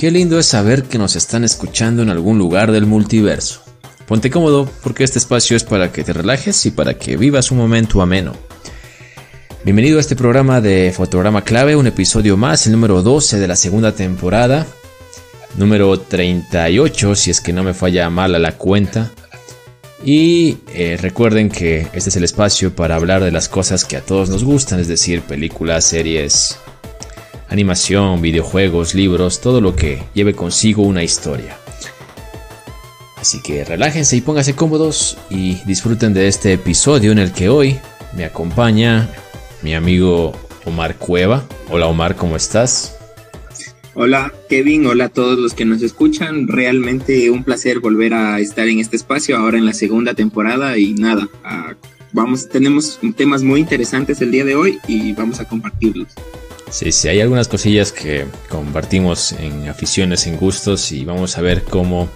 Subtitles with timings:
[0.00, 3.60] Qué lindo es saber que nos están escuchando en algún lugar del multiverso.
[4.06, 7.58] Ponte cómodo porque este espacio es para que te relajes y para que vivas un
[7.58, 8.32] momento ameno.
[9.62, 13.56] Bienvenido a este programa de Fotograma Clave, un episodio más, el número 12 de la
[13.56, 14.66] segunda temporada,
[15.58, 19.10] número 38 si es que no me falla mal a la cuenta.
[20.02, 24.00] Y eh, recuerden que este es el espacio para hablar de las cosas que a
[24.00, 26.56] todos nos gustan, es decir, películas, series,
[27.50, 31.58] animación, videojuegos, libros, todo lo que lleve consigo una historia.
[33.16, 37.78] Así que relájense y pónganse cómodos y disfruten de este episodio en el que hoy
[38.16, 39.10] me acompaña
[39.62, 40.32] mi amigo
[40.64, 41.44] Omar Cueva.
[41.68, 42.96] Hola Omar, ¿cómo estás?
[43.94, 46.46] Hola Kevin, hola a todos los que nos escuchan.
[46.46, 50.94] Realmente un placer volver a estar en este espacio ahora en la segunda temporada y
[50.94, 51.74] nada, ah,
[52.12, 56.14] vamos, tenemos temas muy interesantes el día de hoy y vamos a compartirlos.
[56.70, 61.64] Sí, sí, hay algunas cosillas que compartimos en aficiones, en gustos y vamos a ver
[61.64, 62.08] cómo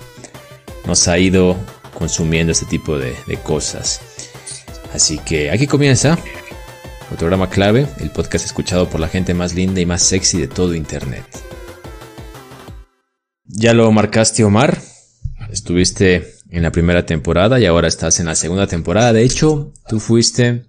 [0.87, 1.57] nos ha ido
[1.93, 4.01] consumiendo este tipo de, cosas.
[4.93, 6.17] Así que aquí comienza
[7.11, 10.75] Fotograma Clave, el podcast escuchado por la gente más linda y más sexy de todo
[10.75, 11.25] Internet.
[13.45, 14.81] Ya lo marcaste, Omar.
[15.51, 19.13] Estuviste en la primera temporada y ahora estás en la segunda temporada.
[19.13, 20.67] De hecho, tú fuiste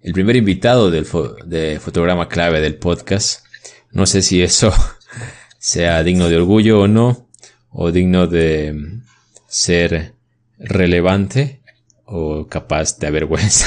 [0.00, 1.06] el primer invitado del
[1.46, 3.44] de fotograma clave del podcast.
[3.90, 4.72] No sé si eso
[5.58, 7.28] sea digno de orgullo o no,
[7.70, 9.00] o digno de
[9.48, 10.14] ser
[10.58, 11.60] relevante
[12.04, 13.66] o capaz de avergüenza.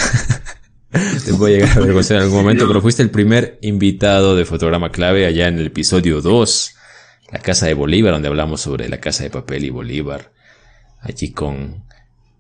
[1.26, 4.46] Te voy a llegar a avergonzar en algún momento, pero fuiste el primer invitado de
[4.46, 6.76] fotograma clave allá en el episodio 2,
[7.32, 10.32] la casa de Bolívar, donde hablamos sobre la casa de papel y Bolívar,
[11.02, 11.84] allí con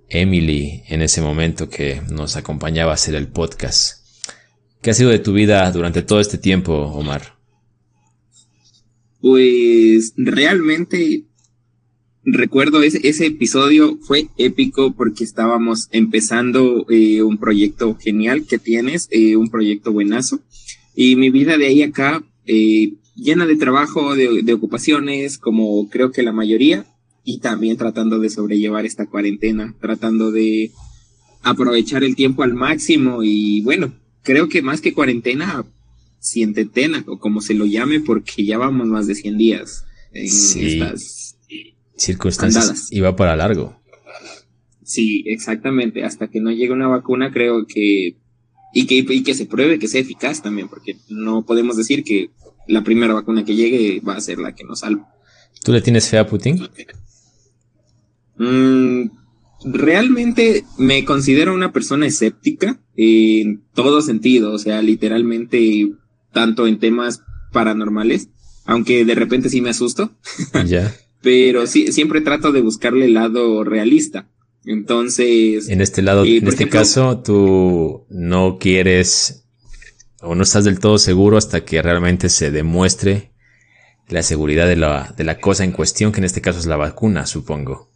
[0.09, 3.99] Emily en ese momento que nos acompañaba a hacer el podcast.
[4.81, 7.37] ¿Qué ha sido de tu vida durante todo este tiempo, Omar?
[9.21, 11.25] Pues realmente
[12.23, 19.07] recuerdo ese, ese episodio fue épico porque estábamos empezando eh, un proyecto genial que tienes,
[19.11, 20.41] eh, un proyecto buenazo.
[20.95, 26.11] Y mi vida de ahí acá, eh, llena de trabajo, de, de, ocupaciones, como creo
[26.11, 26.85] que la mayoría,
[27.29, 30.71] y también tratando de sobrellevar esta cuarentena, tratando de
[31.43, 35.63] aprovechar el tiempo al máximo y bueno, creo que más que cuarentena,
[36.19, 41.37] ciententena o como se lo llame, porque ya vamos más de 100 días en estas
[41.95, 43.79] circunstancias y va para largo.
[44.83, 46.03] Sí, exactamente.
[46.03, 48.15] Hasta que no llegue una vacuna, creo que
[48.73, 52.31] y que, y que se pruebe que sea eficaz también, porque no podemos decir que
[52.67, 55.13] la primera vacuna que llegue va a ser la que nos salva.
[55.63, 56.67] ¿Tú le tienes fe a Putin?
[58.39, 59.09] Mm,
[59.65, 65.91] realmente me considero una persona escéptica en todo sentido, o sea, literalmente
[66.33, 68.29] tanto en temas paranormales,
[68.65, 70.11] aunque de repente sí me asusto.
[70.65, 70.95] Ya.
[71.21, 74.29] Pero sí, siempre trato de buscarle el lado realista.
[74.63, 75.67] Entonces.
[75.67, 79.45] En este lado, en este caso, tú no quieres
[80.21, 83.31] o no estás del todo seguro hasta que realmente se demuestre
[84.07, 86.77] la seguridad de la, de la cosa en cuestión, que en este caso es la
[86.77, 87.89] vacuna, supongo.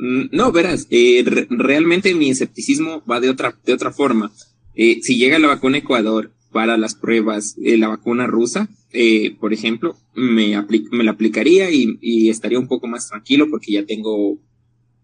[0.00, 4.32] Mm, no, verás, eh, realmente mi escepticismo va de otra, de otra forma.
[4.74, 9.52] Eh, si llega la vacuna Ecuador para las pruebas, eh, la vacuna rusa, eh, por
[9.52, 10.56] ejemplo, me,
[10.90, 14.38] me la aplicaría y, y, estaría un poco más tranquilo porque ya tengo,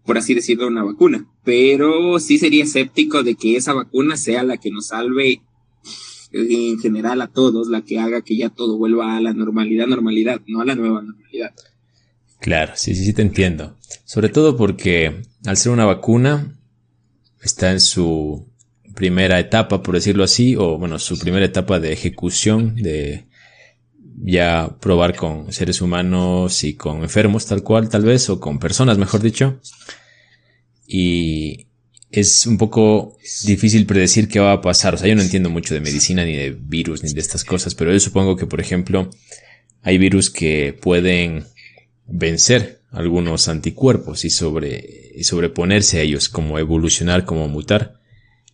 [0.03, 1.27] por así decirlo, una vacuna.
[1.43, 5.43] Pero sí sería escéptico de que esa vacuna sea la que nos salve
[6.31, 10.41] en general a todos, la que haga que ya todo vuelva a la normalidad, normalidad,
[10.47, 11.53] no a la nueva normalidad.
[12.39, 13.75] Claro, sí, sí, sí te entiendo.
[14.07, 16.57] Sobre todo porque al ser una vacuna
[17.43, 18.47] está en su
[18.95, 23.25] primera etapa, por decirlo así, o bueno, su primera etapa de ejecución, de
[24.23, 28.97] ya probar con seres humanos y con enfermos tal cual, tal vez, o con personas,
[28.97, 29.59] mejor dicho.
[30.87, 31.67] Y
[32.09, 34.95] es un poco difícil predecir qué va a pasar.
[34.95, 37.75] O sea, yo no entiendo mucho de medicina, ni de virus, ni de estas cosas,
[37.75, 39.09] pero yo supongo que, por ejemplo,
[39.81, 41.43] hay virus que pueden
[42.05, 47.99] vencer algunos anticuerpos y, sobre, y sobreponerse a ellos, como evolucionar, como mutar.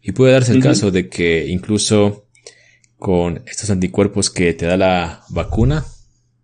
[0.01, 2.27] Y puede darse el caso de que incluso
[2.97, 5.85] con estos anticuerpos que te da la vacuna,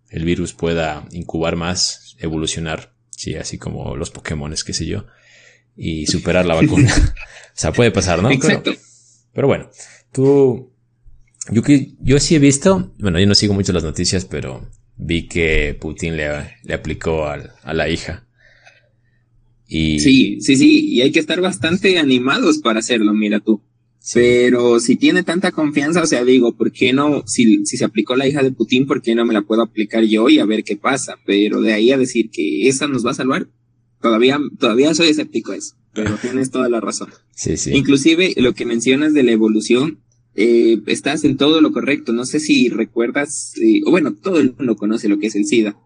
[0.08, 5.04] el virus pueda incubar más, evolucionar, sí, así como los Pokémon, qué sé yo,
[5.76, 6.90] y superar la vacuna.
[7.14, 8.30] o sea, puede pasar, ¿no?
[8.30, 8.72] Exacto.
[9.34, 9.70] Pero, bueno,
[10.10, 10.72] tú,
[11.50, 11.60] yo,
[12.00, 14.66] yo sí he visto, bueno, yo no sigo mucho las noticias, pero
[15.00, 16.28] vi que Putin le,
[16.62, 18.26] le aplicó a, a la hija.
[19.66, 20.00] Y...
[20.00, 23.62] Sí, sí, sí, y hay que estar bastante animados para hacerlo, mira tú.
[24.14, 27.22] Pero si tiene tanta confianza, o sea, digo, ¿por qué no?
[27.26, 30.04] Si, si se aplicó la hija de Putin, ¿por qué no me la puedo aplicar
[30.04, 31.16] yo y a ver qué pasa?
[31.26, 33.48] Pero de ahí a decir que esa nos va a salvar,
[34.00, 35.76] todavía, todavía soy escéptico a eso.
[35.92, 37.10] Pero tienes toda la razón.
[37.34, 37.72] Sí, sí.
[37.74, 40.00] Inclusive lo que mencionas de la evolución,
[40.34, 42.12] eh, estás en todo lo correcto.
[42.12, 45.46] No sé si recuerdas, eh, o bueno, todo el mundo conoce lo que es el
[45.46, 45.76] SIDA.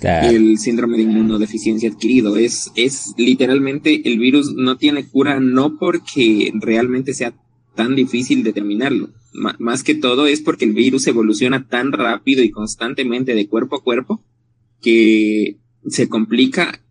[0.00, 2.36] El síndrome de inmunodeficiencia adquirido.
[2.36, 7.34] Es, es literalmente el virus no tiene cura, no porque realmente sea
[7.76, 9.10] tan difícil determinarlo.
[9.32, 13.82] más que todo es porque el virus evoluciona tan rápido y constantemente de cuerpo a
[13.82, 14.24] cuerpo
[14.82, 16.82] que se complica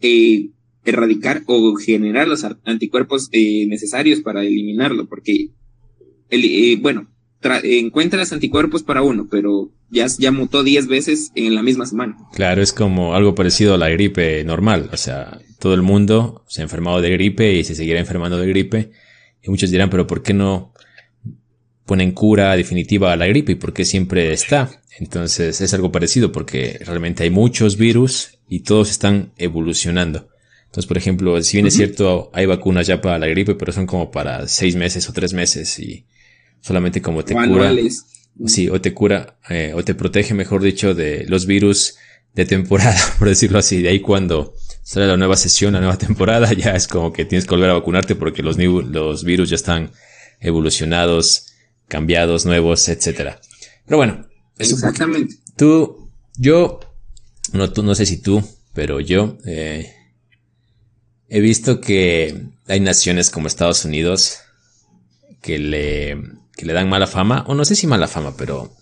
[0.00, 0.50] eh,
[0.84, 5.48] erradicar o generar los anticuerpos eh, necesarios para eliminarlo, porque,
[6.30, 7.08] el, eh, bueno,
[7.62, 12.16] encuentras anticuerpos para uno, pero ya, ya mutó 10 veces en la misma semana.
[12.34, 16.60] Claro, es como algo parecido a la gripe normal, o sea, todo el mundo se
[16.60, 18.90] ha enfermado de gripe y se seguirá enfermando de gripe,
[19.42, 20.72] y muchos dirán, pero ¿por qué no
[21.84, 24.82] ponen cura definitiva a la gripe y por qué siempre está?
[24.98, 30.28] Entonces es algo parecido porque realmente hay muchos virus y todos están evolucionando.
[30.64, 33.86] Entonces, por ejemplo, si bien es cierto, hay vacunas ya para la gripe, pero son
[33.86, 36.04] como para seis meses o tres meses y
[36.66, 37.74] solamente como te cura.
[38.46, 41.96] Sí, o te cura, eh, o te protege, mejor dicho, de los virus
[42.34, 43.80] de temporada, por decirlo así.
[43.80, 47.46] De ahí cuando sale la nueva sesión, la nueva temporada, ya es como que tienes
[47.46, 49.90] que volver a vacunarte porque los, los virus ya están
[50.40, 51.46] evolucionados,
[51.88, 53.40] cambiados, nuevos, etcétera.
[53.86, 54.26] Pero bueno,
[54.58, 55.36] exactamente.
[55.56, 56.80] Tú, yo,
[57.52, 58.42] no, tú, no sé si tú,
[58.74, 59.94] pero yo, eh,
[61.28, 64.38] He visto que hay naciones como Estados Unidos
[65.42, 66.22] que le,
[66.56, 68.72] que le dan mala fama, o no sé si mala fama, pero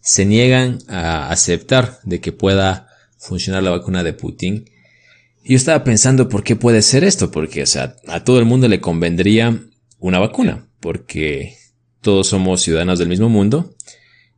[0.00, 2.88] se niegan a aceptar de que pueda
[3.18, 4.70] funcionar la vacuna de Putin.
[5.44, 8.68] Yo estaba pensando por qué puede ser esto, porque, o sea, a todo el mundo
[8.68, 9.60] le convendría
[9.98, 11.56] una vacuna, porque
[12.00, 13.74] todos somos ciudadanos del mismo mundo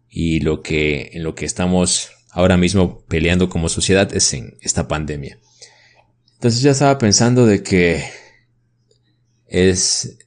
[0.09, 4.89] y lo que, en lo que estamos ahora mismo peleando como sociedad es en esta
[4.89, 5.39] pandemia.
[6.35, 8.05] Entonces ya estaba pensando de que
[9.47, 10.19] es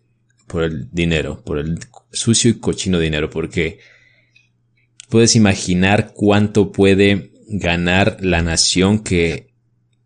[0.51, 1.79] por el dinero, por el
[2.11, 3.79] sucio y cochino dinero, porque
[5.09, 9.53] puedes imaginar cuánto puede ganar la nación que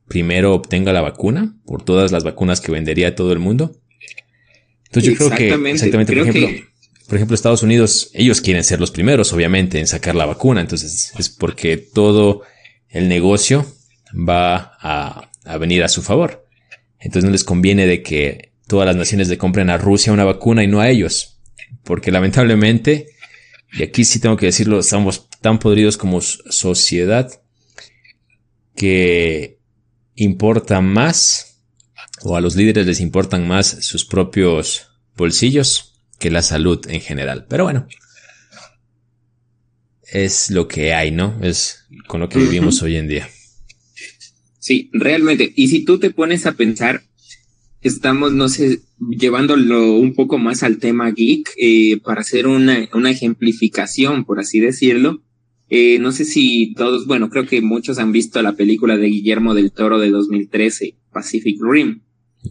[0.08, 3.76] primero obtenga la vacuna, por todas las vacunas que vendería todo el mundo.
[4.86, 6.66] Entonces yo creo que, exactamente, por ejemplo,
[7.08, 11.14] por ejemplo, Estados Unidos, ellos quieren ser los primeros, obviamente, en sacar la vacuna, entonces
[11.18, 12.42] es porque todo
[12.90, 13.66] el negocio
[14.14, 16.46] va a a venir a su favor.
[17.00, 20.64] Entonces no les conviene de que todas las naciones le compren a Rusia una vacuna
[20.64, 21.40] y no a ellos.
[21.84, 23.08] Porque lamentablemente,
[23.72, 27.42] y aquí sí tengo que decirlo, estamos tan podridos como sociedad
[28.76, 29.60] que
[30.16, 31.62] importa más,
[32.24, 37.46] o a los líderes les importan más sus propios bolsillos que la salud en general.
[37.50, 37.88] Pero bueno,
[40.12, 41.40] es lo que hay, ¿no?
[41.44, 43.30] Es con lo que vivimos hoy en día.
[44.60, 45.54] Sí, realmente.
[45.56, 47.04] Y si tú te pones a pensar,
[47.88, 53.12] estamos, no sé, llevándolo un poco más al tema geek, eh, para hacer una, una
[53.12, 55.22] ejemplificación, por así decirlo.
[55.70, 59.54] Eh, no sé si todos, bueno, creo que muchos han visto la película de Guillermo
[59.54, 62.02] del Toro de 2013, Pacific Rim.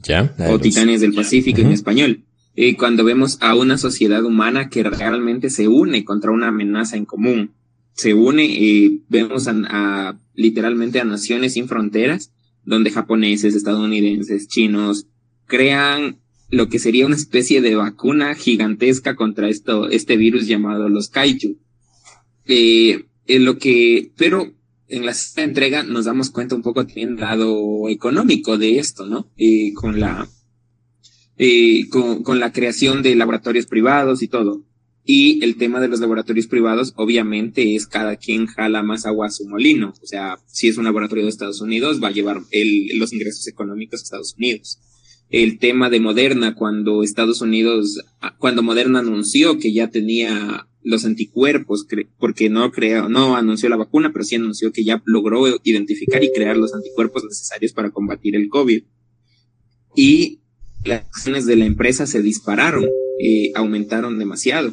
[0.02, 0.34] Ya.
[0.50, 2.24] O Titanes del Pacífico en español.
[2.56, 7.04] Eh, cuando vemos a una sociedad humana que realmente se une contra una amenaza en
[7.04, 7.52] común
[7.94, 12.32] se une, y vemos a, literalmente a naciones sin fronteras,
[12.64, 15.06] donde japoneses, estadounidenses, chinos,
[15.46, 16.20] crean
[16.50, 21.58] lo que sería una especie de vacuna gigantesca contra esto, este virus llamado los kaiju.
[22.46, 24.52] Eh, en lo que, pero
[24.88, 29.30] en la entrega nos damos cuenta un poco también lado económico de esto, ¿no?
[29.36, 30.28] Eh, con la,
[31.38, 34.64] eh, con, con la creación de laboratorios privados y todo.
[35.06, 39.30] Y el tema de los laboratorios privados, obviamente, es cada quien jala más agua a
[39.30, 39.92] su molino.
[40.02, 43.46] O sea, si es un laboratorio de Estados Unidos, va a llevar el, los ingresos
[43.46, 44.78] económicos a Estados Unidos.
[45.36, 48.00] El tema de Moderna, cuando Estados Unidos,
[48.38, 51.88] cuando Moderna anunció que ya tenía los anticuerpos,
[52.20, 56.30] porque no creó, no anunció la vacuna, pero sí anunció que ya logró identificar y
[56.30, 58.84] crear los anticuerpos necesarios para combatir el COVID.
[59.96, 60.42] Y
[60.84, 62.84] las acciones de la empresa se dispararon,
[63.18, 64.72] eh, aumentaron demasiado.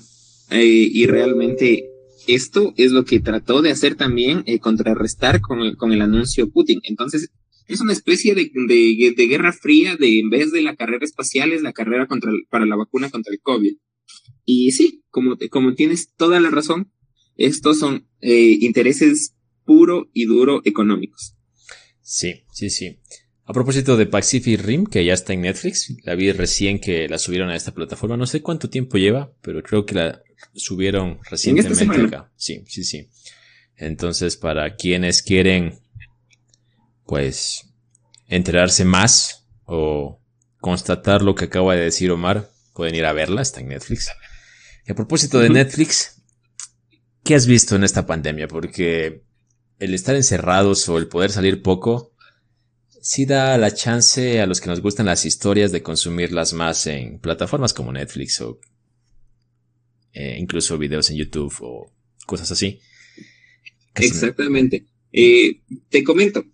[0.51, 1.89] Eh, y realmente
[2.27, 6.51] esto es lo que trató de hacer también, eh, contrarrestar con el, con el anuncio
[6.51, 6.82] Putin.
[6.84, 7.32] Entonces,
[7.74, 11.51] es una especie de, de, de, guerra fría de en vez de la carrera espacial
[11.51, 13.75] es la carrera contra para la vacuna contra el COVID.
[14.46, 16.92] Y sí, como, como tienes toda la razón,
[17.38, 19.36] estos son eh, intereses
[19.66, 21.36] puro y duro económicos.
[22.01, 23.00] Sí, sí, sí.
[23.46, 27.18] A propósito de Pacific Rim, que ya está en Netflix, la vi recién que la
[27.18, 28.18] subieron a esta plataforma.
[28.18, 30.22] No sé cuánto tiempo lleva, pero creo que la
[30.54, 32.32] subieron recientemente acá.
[32.36, 33.08] Sí, sí, sí.
[33.75, 35.80] Entonces, para quienes quieren,
[37.12, 37.65] pues,
[38.30, 40.24] enterarse más o
[40.62, 44.10] constatar lo que acaba de decir Omar, pueden ir a verla, está en Netflix.
[44.88, 46.24] Y a propósito de Netflix,
[47.25, 48.48] ¿qué has visto en esta pandemia?
[48.48, 49.25] Porque
[49.77, 52.15] el estar encerrados o el poder salir poco,
[53.01, 57.20] sí da la chance a los que nos gustan las historias de consumirlas más en
[57.20, 58.62] plataformas como Netflix o
[60.13, 61.91] eh, incluso videos en YouTube o
[62.25, 62.80] cosas así.
[63.96, 64.86] Exactamente.
[65.12, 66.46] Eh, te comento,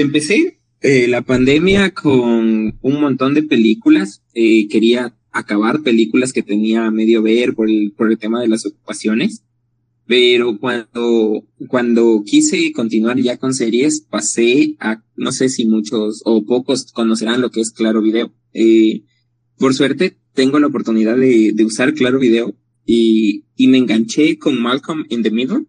[0.00, 4.22] empecé eh, la pandemia con un montón de películas.
[4.34, 8.66] quería acabar películas que tenía a medio ver por el, por el tema de las
[8.66, 9.44] ocupaciones.
[10.08, 16.46] Pero cuando, cuando quise continuar ya con series, pasé a, no sé si muchos o
[16.46, 18.32] pocos conocerán lo que es Claro Video.
[18.54, 19.02] Eh,
[19.58, 22.54] por suerte, tengo la oportunidad de, de usar Claro Video
[22.86, 25.66] y, y, me enganché con Malcolm in the Middle.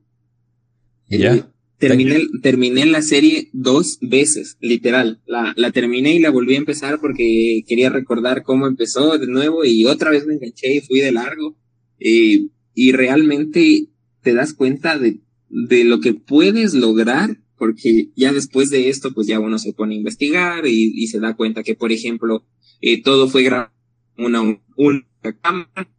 [1.09, 1.51] Ya.
[1.79, 5.21] Terminé, terminé la serie dos veces, literal.
[5.25, 9.63] La, la terminé y la volví a empezar porque quería recordar cómo empezó de nuevo
[9.63, 11.57] y otra vez me enganché y fui de largo.
[11.99, 13.87] Eh, y realmente
[14.21, 19.27] te das cuenta de, de lo que puedes lograr, porque ya después de esto, pues
[19.27, 22.45] ya uno se pone a investigar y, y se da cuenta que, por ejemplo,
[22.81, 23.71] eh, todo fue grabado
[24.17, 24.41] una,
[24.75, 25.05] una
[25.41, 25.89] cámara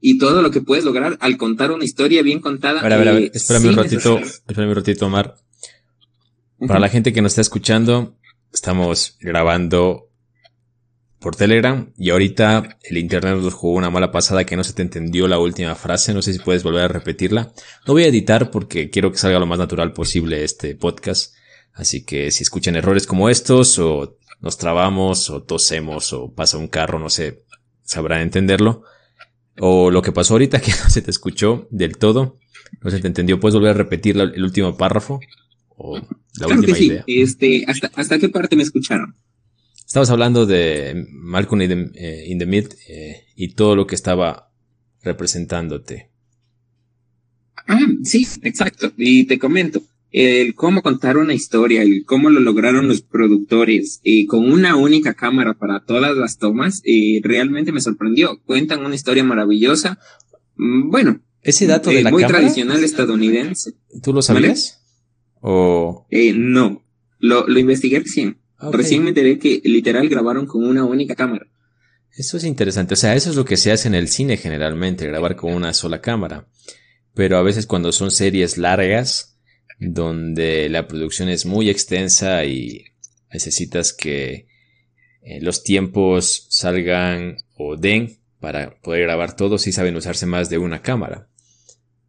[0.00, 2.80] y todo lo que puedes lograr al contar una historia bien contada.
[2.80, 3.30] A ver, a ver, a ver.
[3.34, 5.36] Espérame un ratito, espérame un ratito, Omar.
[6.66, 8.16] Para la gente que nos está escuchando,
[8.52, 10.08] estamos grabando
[11.20, 14.82] por Telegram y ahorita el internet nos jugó una mala pasada que no se te
[14.82, 17.52] entendió la última frase, no sé si puedes volver a repetirla.
[17.86, 21.34] No voy a editar porque quiero que salga lo más natural posible este podcast,
[21.72, 26.68] así que si escuchan errores como estos o nos trabamos o tosemos o pasa un
[26.68, 27.44] carro, no sé,
[27.82, 28.84] sabrán entenderlo.
[29.60, 32.38] O lo que pasó ahorita que no se te escuchó del todo,
[32.82, 35.20] no se te entendió, puedes volver a repetir el último párrafo
[35.76, 35.98] o
[36.38, 36.86] la última sí.
[36.86, 37.04] idea.
[37.06, 39.14] Este, hasta, ¿Hasta qué parte me escucharon?
[39.86, 43.94] Estabas hablando de Malcolm in the, eh, in the Mid eh, y todo lo que
[43.94, 44.50] estaba
[45.02, 46.10] representándote.
[47.66, 48.92] Ah, sí, exacto.
[48.96, 54.26] Y te comento, el cómo contar una historia, el cómo lo lograron los productores eh,
[54.26, 58.40] con una única cámara para todas las tomas, eh, realmente me sorprendió.
[58.44, 59.98] Cuentan una historia maravillosa.
[60.56, 63.72] Mm, Bueno, Ese dato de eh, la muy cámara, tradicional estadounidense.
[64.02, 64.80] ¿tú lo sabías?
[65.40, 66.82] O Eh, no,
[67.18, 68.38] lo, lo investigué recién.
[68.60, 68.74] Ok.
[68.74, 71.46] Recién me enteré que literal grabaron con una única cámara.
[72.16, 72.94] Eso es interesante.
[72.94, 75.72] O sea, eso es lo que se hace en el cine generalmente, grabar con una
[75.72, 76.48] sola cámara.
[77.14, 79.37] Pero a veces cuando son series largas,
[79.78, 82.84] donde la producción es muy extensa y
[83.32, 84.48] necesitas que
[85.22, 90.58] eh, los tiempos salgan o den para poder grabar todo, sí saben usarse más de
[90.58, 91.28] una cámara.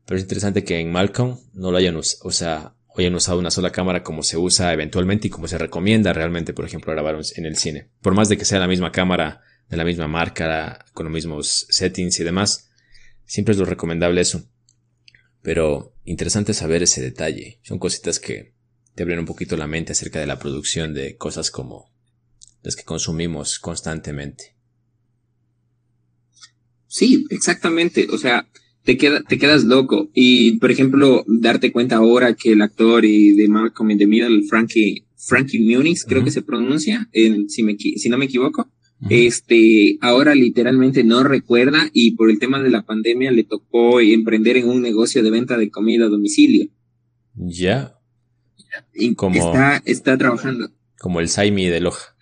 [0.05, 3.51] Pero es interesante que en Malcolm no lo hayan usado, o sea, hayan usado una
[3.51, 7.45] sola cámara como se usa eventualmente y como se recomienda realmente, por ejemplo, grabar en
[7.45, 7.89] el cine.
[8.01, 11.67] Por más de que sea la misma cámara, de la misma marca, con los mismos
[11.69, 12.69] settings y demás,
[13.25, 14.43] siempre es lo recomendable eso.
[15.41, 17.59] Pero interesante saber ese detalle.
[17.61, 18.53] Son cositas que
[18.95, 21.91] te abren un poquito la mente acerca de la producción de cosas como
[22.63, 24.55] las que consumimos constantemente.
[26.87, 28.07] Sí, exactamente.
[28.11, 28.49] O sea,
[28.83, 30.09] te, queda, te quedas loco.
[30.15, 34.43] Y, por ejemplo, darte cuenta ahora que el actor y de Malcolm in the Middle,
[34.49, 38.67] Frankie, Frankie Muniz, creo que se pronuncia, me, si no me equivoco,
[39.09, 44.57] Este, ahora literalmente no recuerda y por el tema de la pandemia le tocó emprender
[44.57, 46.67] en un negocio de venta de comida a domicilio.
[47.35, 47.95] Ya,
[49.15, 50.69] Como- está, está trabajando.
[50.99, 52.15] como el Saimi de Loja.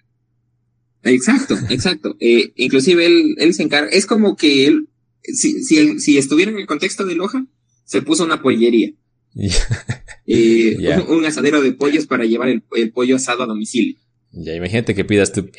[1.03, 2.15] Exacto, exacto.
[2.19, 4.87] Eh, inclusive él, él se encarga, es como que él,
[5.23, 7.43] si, si, él- si estuviera en el contexto de Loja,
[7.85, 8.91] se puso una pollería,
[10.27, 13.95] eh, un, un asadero de pollos para llevar el, el pollo asado a domicilio.
[14.39, 15.49] Ya, imagínate que pidas tu,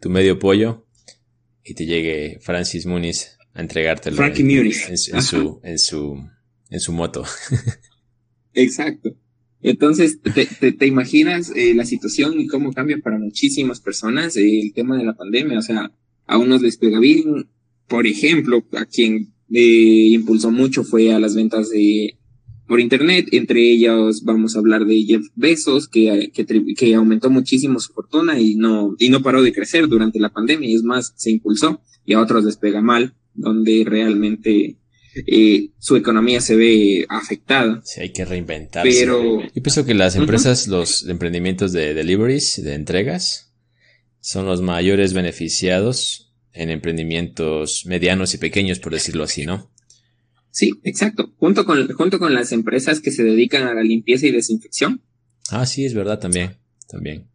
[0.00, 0.86] tu medio pollo
[1.64, 4.88] y te llegue Francis Muniz a entregártelo Frankie en, Muniz.
[4.88, 6.28] en su, en su, en su,
[6.70, 7.24] en su moto.
[8.54, 9.16] Exacto.
[9.60, 14.60] Entonces, te, te, te imaginas eh, la situación y cómo cambia para muchísimas personas eh,
[14.60, 15.58] el tema de la pandemia.
[15.58, 15.92] O sea,
[16.26, 17.48] a unos les pega bien.
[17.86, 22.17] Por ejemplo, a quien eh, impulsó mucho fue a las ventas de
[22.68, 23.26] por internet.
[23.32, 26.30] Entre ellos vamos a hablar de Jeff Bezos, que,
[26.76, 30.68] que aumentó muchísimo su fortuna y no, y no paró de crecer durante la pandemia.
[30.70, 34.76] Y es más, se impulsó y a otros les pega mal, donde realmente
[35.26, 37.80] eh, su economía se ve afectada.
[37.84, 39.00] Sí, hay que reinventarse.
[39.00, 43.52] Pero Yo pienso que las empresas, los emprendimientos de deliveries, de entregas,
[44.20, 49.70] son los mayores beneficiados en emprendimientos medianos y pequeños, por decirlo así, ¿no?
[50.50, 51.32] Sí, exacto.
[51.38, 55.02] Junto con, junto con las empresas que se dedican a la limpieza y desinfección,
[55.50, 56.56] Ah, sí, es verdad también.
[56.88, 57.28] También.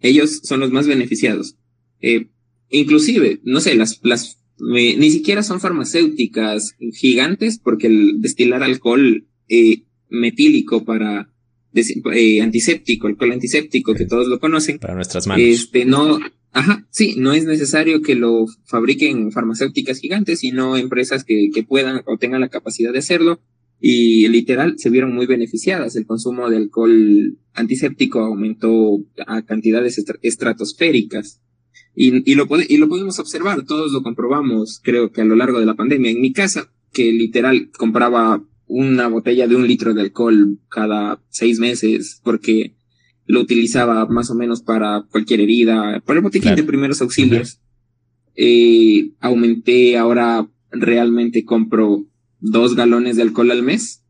[0.00, 1.56] Ellos son los más beneficiados.
[2.00, 2.28] Eh,
[2.70, 4.38] inclusive, no sé, las, las
[4.76, 11.30] eh, ni siquiera son farmacéuticas gigantes porque el destilar alcohol eh, metílico para
[11.74, 15.44] eh, antiséptico, alcohol antiséptico que todos lo conocen, Para nuestras manos.
[15.44, 16.18] este no,
[16.52, 22.02] ajá, sí, no es necesario que lo fabriquen farmacéuticas gigantes, sino empresas que, que puedan
[22.06, 23.40] o tengan la capacidad de hacerlo.
[23.80, 25.94] Y literal se vieron muy beneficiadas.
[25.96, 31.40] El consumo de alcohol antiséptico aumentó a cantidades estra- estratosféricas.
[31.94, 35.60] Y, y, lo y lo podemos observar, todos lo comprobamos, creo que a lo largo
[35.60, 36.10] de la pandemia.
[36.12, 41.58] En mi casa, que literal compraba una botella de un litro de alcohol cada seis
[41.58, 42.74] meses, porque
[43.26, 46.56] lo utilizaba más o menos para cualquier herida, para el botiquín Claro.
[46.56, 47.60] de primeros auxilios.
[48.36, 52.04] Eh, aumenté, ahora realmente compro
[52.40, 54.02] dos galones de alcohol al mes.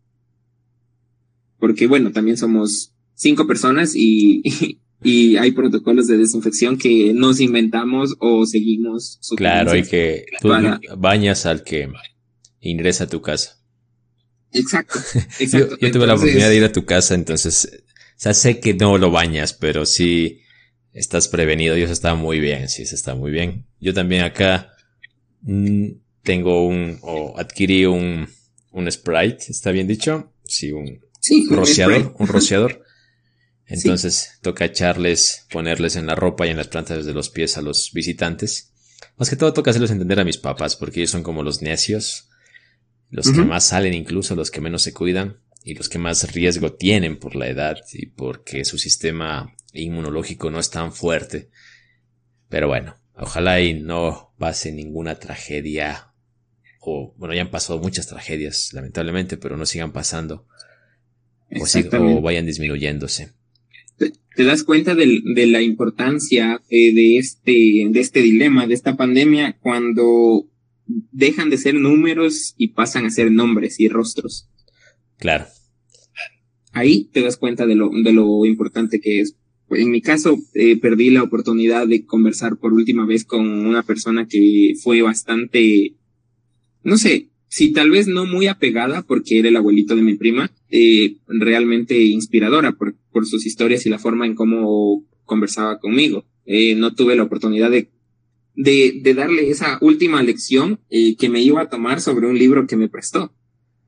[1.58, 4.42] Porque bueno, también somos cinco personas y,
[5.02, 9.20] y hay protocolos de desinfección que nos inventamos o seguimos.
[9.37, 10.26] Claro, hay que.
[10.40, 10.49] Tú
[10.99, 11.88] bañas al que
[12.61, 13.61] ingresa a tu casa.
[14.54, 15.76] Exacto, Yo, exacto.
[15.80, 17.82] yo tuve la oportunidad de ir a tu casa, entonces.
[18.16, 20.40] O sea, sé que no lo bañas, pero sí
[20.92, 22.68] estás prevenido y eso está muy bien.
[22.68, 23.66] Sí, eso está muy bien.
[23.80, 24.73] Yo también acá
[25.42, 25.87] mm,
[26.23, 26.99] tengo un.
[27.02, 28.28] o adquirí un.
[28.70, 30.32] un Sprite, ¿está bien dicho?
[30.44, 32.00] Sí, un Sí, un rociador.
[32.00, 32.12] spray.
[32.18, 32.84] Un rociador.
[33.66, 37.62] Entonces toca echarles, ponerles en la ropa y en las plantas de los pies a
[37.62, 38.73] los visitantes.
[39.16, 42.28] Más que todo toca hacerles entender a mis papás, porque ellos son como los necios,
[43.14, 46.73] los que más salen incluso, los que menos se cuidan y los que más riesgo
[46.75, 51.49] tienen por la edad y porque su sistema inmunológico no es tan fuerte.
[52.49, 56.12] Pero bueno, ojalá y no pase ninguna tragedia.
[56.80, 60.47] O bueno, ya han pasado muchas tragedias, lamentablemente, pero no sigan pasando.
[61.50, 62.19] O, Exactamente.
[62.19, 63.32] o vayan disminuyéndose.
[64.36, 67.52] te das cuenta del- de la importancia eh, de este
[67.89, 70.49] de este dilema de esta pandemia cuando
[70.86, 74.49] dejan de ser números y pasan a ser nombres y rostros
[75.18, 75.47] Claro.
[76.73, 79.36] ahí te das cuenta de lo de lo importante que es
[79.70, 84.26] en mi caso eh, perdí la oportunidad de conversar por última vez con una persona
[84.28, 85.94] que fue bastante
[86.82, 90.50] no sé si tal vez no muy apegada porque era el abuelito de mi prima
[90.70, 96.26] eh, realmente inspiradora por, por sus historias y la forma en cómo conversaba conmigo.
[96.47, 97.90] Eh, no tuve la oportunidad de,
[98.54, 102.67] de, de darle esa última lección eh, que me iba a tomar sobre un libro
[102.67, 103.34] que me prestó.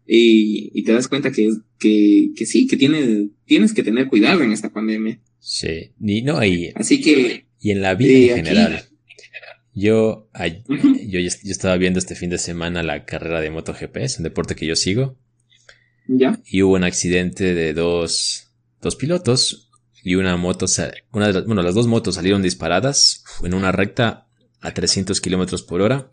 [0.07, 4.43] Y, y te das cuenta que, que, que sí, que tiene, tienes que tener cuidado
[4.43, 5.21] en esta pandemia.
[5.41, 5.93] Sí.
[6.01, 8.85] Y no, y, Así que, y en la vida Eh, en aquí- general.
[9.75, 14.17] Yo, ay- yo, yo estaba viendo este fin de semana la carrera de MotoGP, es
[14.19, 15.19] un deporte que yo sigo,
[16.09, 19.71] ya, y hubo un accidente de dos, dos pilotos
[20.03, 20.65] y una moto,
[21.13, 24.26] una de las, bueno, las dos motos salieron disparadas en una recta
[24.67, 26.11] a 300 kilómetros por hora.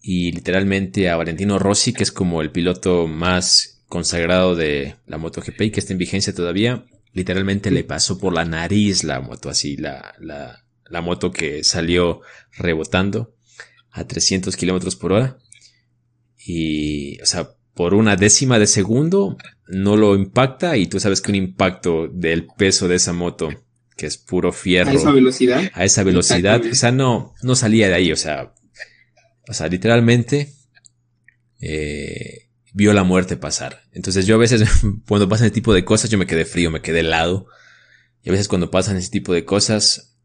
[0.00, 5.60] Y literalmente a Valentino Rossi, que es como el piloto más consagrado de la MotoGP
[5.62, 9.76] y que está en vigencia todavía, literalmente le pasó por la nariz la moto, así
[9.76, 12.20] la, la, la moto que salió
[12.56, 13.34] rebotando
[13.90, 15.38] a 300 kilómetros por hora.
[16.44, 19.36] Y, o sea, por una décima de segundo
[19.68, 23.50] no lo impacta y tú sabes que un impacto del peso de esa moto,
[24.02, 25.70] que es puro fierro, a esa velocidad.
[25.74, 28.52] a esa velocidad, o sea, no, no salía de ahí, o sea,
[29.46, 30.54] o sea, literalmente
[31.60, 33.82] eh, vio la muerte pasar.
[33.92, 34.68] Entonces yo a veces,
[35.06, 37.46] cuando pasan ese tipo de cosas, yo me quedé frío, me quedé helado.
[38.24, 40.16] Y a veces cuando pasan ese tipo de cosas,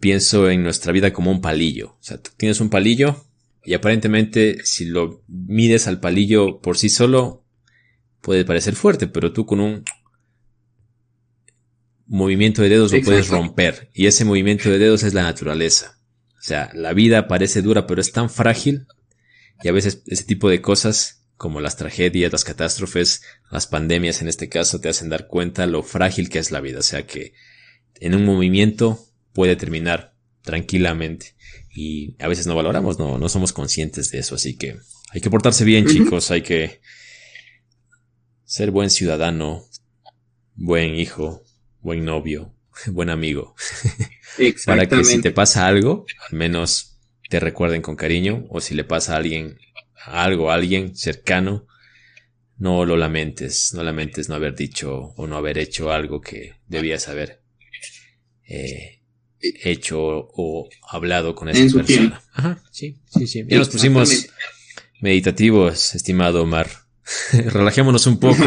[0.00, 1.90] pienso en nuestra vida como un palillo.
[1.90, 3.24] O sea, tú tienes un palillo
[3.64, 7.44] y aparentemente si lo mides al palillo por sí solo,
[8.20, 9.84] puede parecer fuerte, pero tú con un
[12.12, 13.90] movimiento de dedos lo puedes romper.
[13.94, 15.98] Y ese movimiento de dedos es la naturaleza.
[16.38, 18.86] O sea, la vida parece dura, pero es tan frágil.
[19.62, 24.28] Y a veces ese tipo de cosas, como las tragedias, las catástrofes, las pandemias en
[24.28, 26.80] este caso, te hacen dar cuenta lo frágil que es la vida.
[26.80, 27.32] O sea que
[27.98, 31.34] en un movimiento puede terminar tranquilamente.
[31.74, 34.34] Y a veces no valoramos, no, no somos conscientes de eso.
[34.34, 34.76] Así que
[35.12, 36.30] hay que portarse bien, chicos.
[36.30, 36.82] Hay que
[38.44, 39.64] ser buen ciudadano,
[40.54, 41.42] buen hijo,
[41.82, 42.54] buen novio,
[42.86, 43.54] buen amigo.
[44.66, 48.46] Para que si te pasa algo, al menos te recuerden con cariño.
[48.48, 49.58] O si le pasa a alguien
[50.06, 51.66] algo, a alguien cercano,
[52.56, 57.08] no lo lamentes, no lamentes no haber dicho o no haber hecho algo que debías
[57.08, 57.42] haber
[58.48, 59.00] eh,
[59.40, 62.22] hecho o hablado con esa persona.
[62.32, 63.44] Ajá, sí, sí, sí.
[63.46, 64.28] Ya nos pusimos
[65.00, 66.70] meditativos, estimado Omar.
[67.32, 68.44] Relajémonos un poco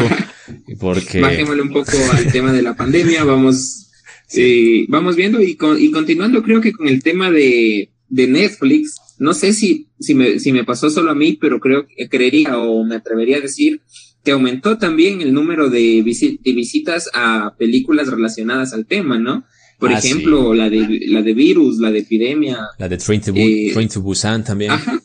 [0.78, 1.20] porque...
[1.20, 3.90] Bajémosle un poco al tema de la pandemia, vamos,
[4.34, 9.34] eh, vamos viendo y, y continuando creo que con el tema de, de Netflix, no
[9.34, 12.84] sé si, si, me, si me pasó solo a mí, pero creo que creería o
[12.84, 13.80] me atrevería a decir
[14.26, 19.44] que aumentó también el número de, visitas a películas relacionadas al tema, ¿no?
[19.78, 22.58] Por ah, ejemplo, la de la de virus, la de epidemia.
[22.78, 24.72] La de Train to, eh, Busan también.
[24.72, 25.00] Ajá.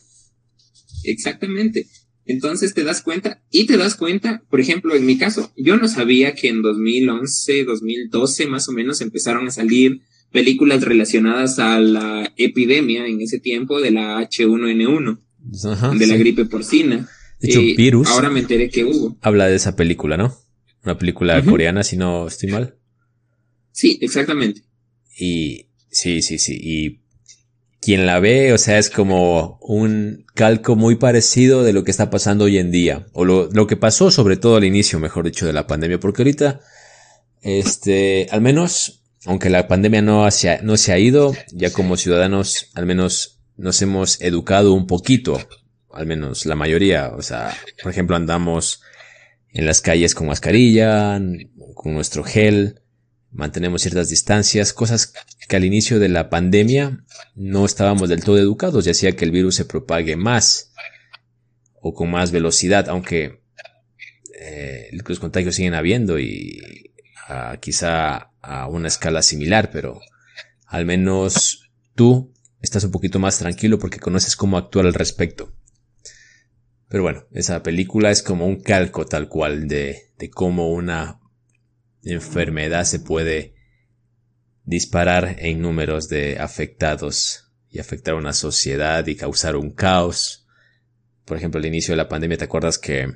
[1.04, 1.86] Exactamente.
[2.24, 5.88] Entonces te das cuenta y te das cuenta, por ejemplo, en mi caso, yo no
[5.88, 12.32] sabía que en 2011, 2012 más o menos empezaron a salir películas relacionadas a la
[12.36, 15.18] epidemia en ese tiempo de la H1N1,
[15.98, 17.08] de la gripe porcina.
[17.40, 18.08] De hecho, eh, Virus.
[18.08, 19.18] Ahora me enteré que hubo.
[19.20, 20.34] Habla de esa película, ¿no?
[20.84, 22.76] Una película coreana, si no estoy mal.
[23.72, 24.62] Sí, exactamente.
[25.18, 26.58] Y sí, sí, sí.
[26.60, 27.01] Y
[27.82, 32.08] quien la ve, o sea, es como un calco muy parecido de lo que está
[32.08, 33.06] pasando hoy en día.
[33.12, 36.00] O lo, lo que pasó sobre todo al inicio, mejor dicho, de la pandemia.
[36.00, 36.60] Porque ahorita,
[37.42, 40.26] este, al menos aunque la pandemia no,
[40.62, 45.38] no se ha ido, ya como ciudadanos al menos nos hemos educado un poquito,
[45.92, 48.82] al menos la mayoría, o sea, por ejemplo andamos
[49.50, 51.20] en las calles con mascarilla,
[51.74, 52.81] con nuestro gel,
[53.32, 55.14] mantenemos ciertas distancias, cosas
[55.48, 59.30] que al inicio de la pandemia no estábamos del todo educados y hacía que el
[59.30, 60.72] virus se propague más
[61.80, 63.42] o con más velocidad, aunque
[64.38, 66.92] eh, los contagios siguen habiendo y
[67.28, 70.00] ah, quizá a una escala similar, pero
[70.66, 75.52] al menos tú estás un poquito más tranquilo porque conoces cómo actuar al respecto.
[76.88, 81.21] Pero bueno, esa película es como un calco tal cual de, de cómo una
[82.04, 83.54] enfermedad se puede
[84.64, 90.46] disparar en números de afectados y afectar a una sociedad y causar un caos.
[91.24, 93.14] Por ejemplo, al inicio de la pandemia, ¿te acuerdas que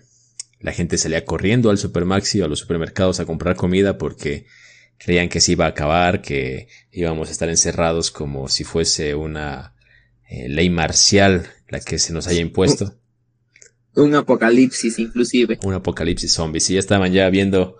[0.60, 4.46] la gente salía corriendo al supermaxi o a los supermercados a comprar comida porque
[4.98, 9.74] creían que se iba a acabar, que íbamos a estar encerrados como si fuese una
[10.28, 12.94] eh, ley marcial la que se nos haya impuesto.
[13.94, 15.58] Un apocalipsis inclusive.
[15.62, 16.68] Un apocalipsis zombies.
[16.70, 17.76] Y ya estaban ya viendo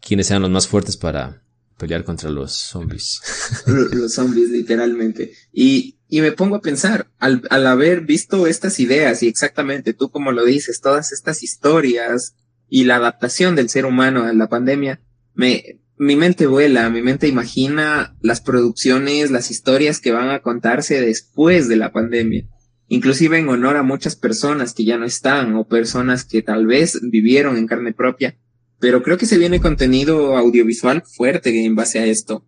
[0.00, 1.42] quiénes eran los más fuertes para
[1.78, 3.20] pelear contra los zombies.
[3.66, 5.32] los zombies, literalmente.
[5.52, 10.10] Y, y me pongo a pensar, al, al haber visto estas ideas y exactamente tú
[10.10, 12.36] como lo dices, todas estas historias
[12.68, 15.00] y la adaptación del ser humano a la pandemia,
[15.34, 21.00] me, mi mente vuela, mi mente imagina las producciones, las historias que van a contarse
[21.00, 22.46] después de la pandemia,
[22.88, 26.98] inclusive en honor a muchas personas que ya no están o personas que tal vez
[27.02, 28.38] vivieron en carne propia,
[28.80, 32.44] pero creo que se viene contenido audiovisual fuerte en base a esto.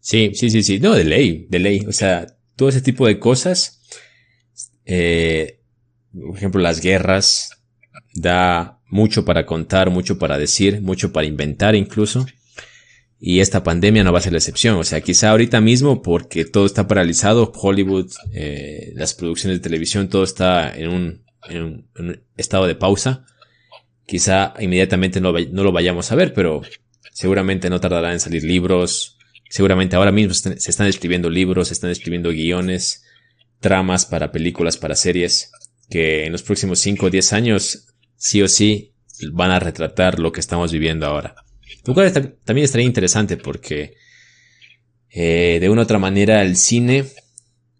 [0.00, 2.26] Sí, sí, sí, sí, no, de ley, de ley, o sea,
[2.56, 3.80] todo ese tipo de cosas,
[4.84, 5.60] eh,
[6.12, 7.62] por ejemplo, las guerras,
[8.14, 12.26] da mucho para contar, mucho para decir, mucho para inventar incluso.
[13.18, 14.76] Y esta pandemia no va a ser la excepción.
[14.76, 20.08] O sea, quizá ahorita mismo, porque todo está paralizado, Hollywood, eh, las producciones de televisión,
[20.08, 23.24] todo está en un, en un, estado de pausa.
[24.12, 26.60] Quizá inmediatamente no, lo vayamos a ver, pero
[27.14, 29.16] seguramente no tardará en salir libros.
[29.48, 33.04] Seguramente ahora mismo se están escribiendo libros, se están escribiendo guiones,
[33.58, 35.50] tramas para películas, para series,
[35.88, 38.92] que en los próximos 5 o 10 años sí o sí
[39.32, 41.34] van a retratar lo que estamos viviendo ahora.
[41.86, 42.12] Lo cual
[42.44, 43.94] también estaría interesante porque
[45.08, 47.06] eh, de una u otra manera el cine,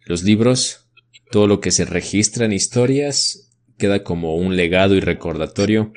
[0.07, 0.87] los libros,
[1.31, 5.93] todo lo que se registra en historias queda como un legado y recordatorio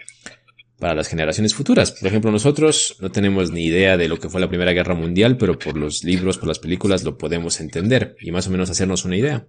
[0.79, 1.91] para las generaciones futuras.
[1.91, 5.37] Por ejemplo, nosotros no tenemos ni idea de lo que fue la Primera Guerra Mundial,
[5.37, 9.05] pero por los libros, por las películas lo podemos entender y más o menos hacernos
[9.05, 9.47] una idea.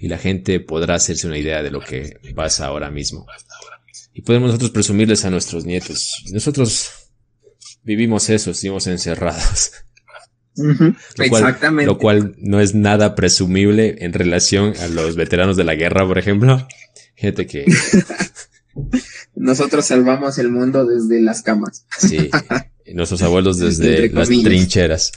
[0.00, 3.26] Y la gente podrá hacerse una idea de lo que pasa ahora mismo
[4.18, 6.24] y podemos nosotros presumirles a nuestros nietos.
[6.32, 6.90] Nosotros
[7.84, 9.70] vivimos eso, estuvimos encerrados.
[11.18, 11.86] Exactamente.
[11.86, 16.18] lo cual no es nada presumible en relación a los veteranos de la guerra, por
[16.18, 16.66] ejemplo.
[17.14, 17.64] Gente que...
[19.38, 21.86] Nosotros salvamos el mundo desde las camas.
[21.98, 22.30] sí,
[22.94, 25.12] nuestros abuelos desde las trincheras.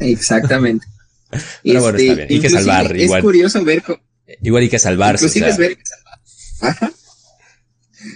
[0.00, 0.86] Exactamente.
[1.62, 2.28] Pero bueno, está bien.
[2.30, 2.96] Hay que salvar.
[2.96, 3.82] Es curioso ver...
[4.42, 5.24] Igual hay que salvarse.
[5.24, 5.78] Inclusive es ver...
[6.60, 6.92] Ajá.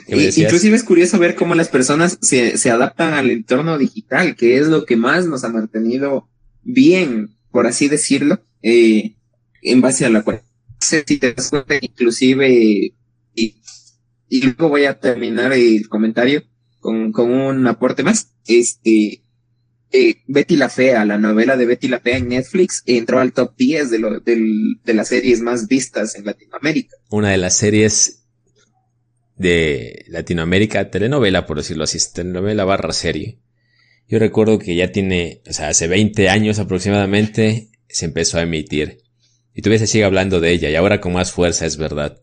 [0.07, 4.69] Inclusive es curioso ver cómo las personas se, se adaptan al entorno digital, que es
[4.69, 6.29] lo que más nos ha mantenido
[6.63, 9.17] bien, por así decirlo, eh,
[9.63, 10.23] en base a la
[10.79, 12.93] sé si te das cuenta, inclusive,
[13.35, 13.57] y,
[14.41, 16.43] luego voy a terminar el comentario
[16.81, 18.33] con, con un aporte más.
[18.47, 19.23] Este,
[19.93, 23.55] eh, Betty la Fea, la novela de Betty la Fea en Netflix, entró al top
[23.57, 26.97] 10 de, lo, de las series más vistas en Latinoamérica.
[27.11, 28.25] Una de las series
[29.37, 33.39] de Latinoamérica, telenovela, por decirlo así, telenovela barra serie.
[34.09, 38.99] Yo recuerdo que ya tiene, o sea, hace 20 años aproximadamente se empezó a emitir.
[39.55, 42.23] Y todavía se sigue hablando de ella y ahora con más fuerza, es verdad.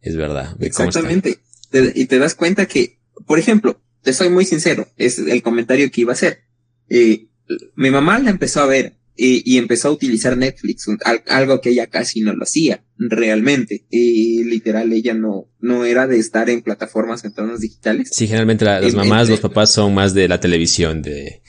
[0.00, 0.56] Es verdad.
[0.60, 1.38] Exactamente.
[1.72, 6.00] Y te das cuenta que, por ejemplo, te soy muy sincero, es el comentario que
[6.02, 6.44] iba a hacer.
[6.88, 7.28] Eh,
[7.74, 10.86] mi mamá la empezó a ver y, empezó a utilizar Netflix,
[11.26, 13.84] algo que ella casi no lo hacía realmente.
[13.90, 18.08] Y literal, ella no, no era de estar en plataformas en entornos digitales.
[18.12, 21.42] Sí, generalmente las mamás, los papás son más de la televisión, de,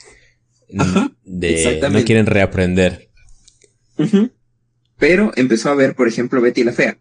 [1.24, 3.08] de no quieren reaprender.
[4.98, 6.98] Pero empezó a ver, por ejemplo, Betty la Fea.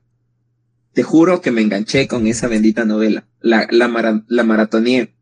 [0.94, 3.28] Te juro que me enganché con esa bendita novela.
[3.40, 5.14] La, la, la maratoneé.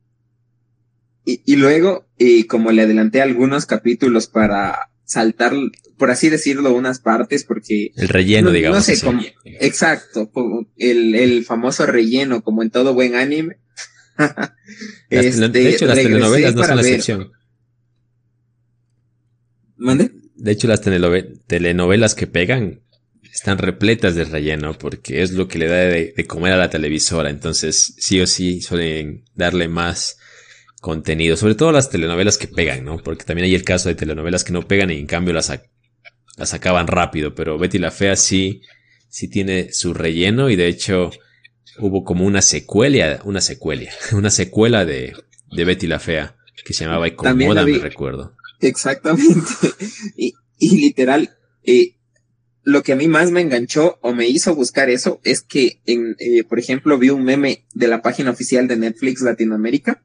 [1.26, 5.54] Y, y luego, y como le adelanté algunos capítulos para saltar,
[5.98, 7.92] por así decirlo, unas partes, porque...
[7.96, 8.78] El relleno, digamos.
[8.78, 10.32] No sé, cómo, exacto,
[10.78, 13.58] el, el famoso relleno, como en todo buen anime.
[15.10, 17.32] este, de hecho, las telenovelas no son la excepción.
[19.78, 20.12] ¿Mande?
[20.36, 22.82] De hecho, las telenovelas que pegan
[23.32, 26.70] están repletas de relleno porque es lo que le da de, de, comer a la
[26.70, 27.30] televisora.
[27.30, 30.18] Entonces, sí o sí suelen darle más
[30.82, 32.98] contenido, sobre todo las telenovelas que pegan, ¿no?
[32.98, 35.52] Porque también hay el caso de telenovelas que no pegan y en cambio las,
[36.38, 38.62] las acaban rápido, pero Betty la Fea sí,
[39.10, 41.12] sí tiene su relleno y de hecho
[41.80, 45.14] hubo como una secuela, una secuela, una secuela de,
[45.52, 48.36] de Betty la Fea que se llamaba Incomoda, me recuerdo.
[48.60, 49.52] Exactamente.
[50.18, 51.96] y, y literal, eh,
[52.70, 56.16] lo que a mí más me enganchó o me hizo buscar eso es que, en,
[56.20, 60.04] eh, por ejemplo, vi un meme de la página oficial de Netflix Latinoamérica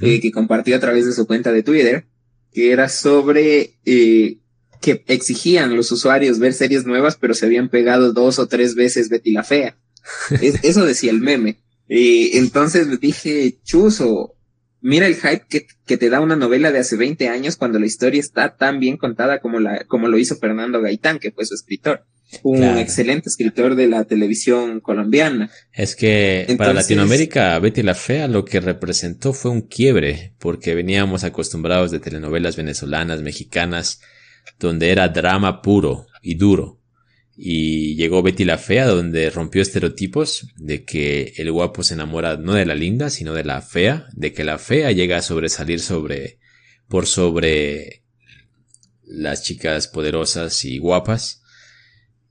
[0.00, 2.06] eh, que compartió a través de su cuenta de Twitter,
[2.52, 4.38] que era sobre eh,
[4.80, 9.08] que exigían los usuarios ver series nuevas, pero se habían pegado dos o tres veces
[9.08, 9.76] Betty la Fea.
[10.62, 11.60] eso decía el meme.
[11.88, 14.34] Entonces dije, chuzo,
[14.84, 17.86] mira el hype que, que, te da una novela de hace 20 años cuando la
[17.86, 21.54] historia está tan bien contada como, la, como lo hizo Fernando Gaitán, que fue su
[21.54, 22.04] escritor
[22.42, 25.50] un excelente escritor de la televisión colombiana.
[25.72, 31.24] Es que para Latinoamérica, Betty la Fea lo que representó fue un quiebre, porque veníamos
[31.24, 34.00] acostumbrados de telenovelas venezolanas, mexicanas,
[34.58, 36.80] donde era drama puro y duro.
[37.36, 42.54] Y llegó Betty la Fea, donde rompió estereotipos de que el guapo se enamora no
[42.54, 46.38] de la linda, sino de la fea, de que la fea llega a sobresalir sobre,
[46.88, 48.04] por sobre
[49.02, 51.42] las chicas poderosas y guapas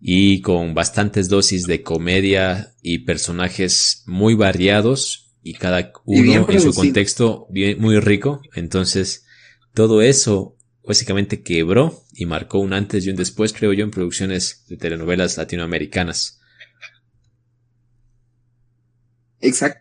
[0.05, 6.73] y con bastantes dosis de comedia y personajes muy variados y cada uno en su
[6.73, 8.41] contexto bien, muy rico.
[8.53, 9.25] Entonces,
[9.73, 14.63] todo eso básicamente quebró y marcó un antes y un después, creo yo, en producciones
[14.67, 16.39] de telenovelas latinoamericanas.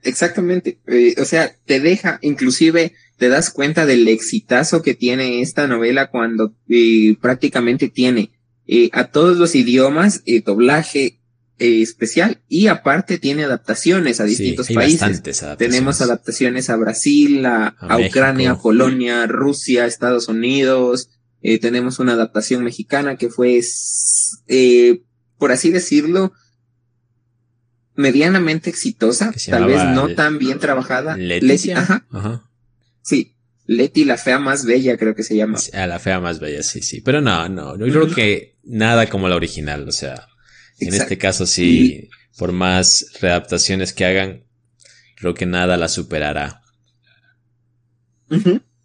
[0.02, 0.80] exactamente.
[0.86, 6.10] Eh, o sea, te deja, inclusive te das cuenta del exitazo que tiene esta novela
[6.10, 8.32] cuando eh, prácticamente tiene
[8.66, 11.20] eh, a todos los idiomas, doblaje
[11.58, 15.22] especial y aparte tiene adaptaciones a distintos países.
[15.58, 21.10] Tenemos adaptaciones a Brasil, a, Ucrania, Polonia, Rusia, Estados Unidos.
[21.60, 23.60] Tenemos una adaptación mexicana que fue,
[25.38, 26.32] por así decirlo,
[27.94, 31.16] medianamente exitosa, tal vez no tan bien trabajada.
[31.16, 31.78] Leticia.
[31.78, 32.48] Ajá.
[33.02, 33.34] Sí,
[33.66, 35.58] Leti, la fea más bella, creo que se llama.
[35.72, 37.00] A la fea más bella, sí, sí.
[37.00, 40.28] Pero no, no, yo creo que nada como la original, o sea,
[40.78, 44.44] en este caso sí, por más readaptaciones que hagan,
[45.16, 46.62] creo que nada la superará.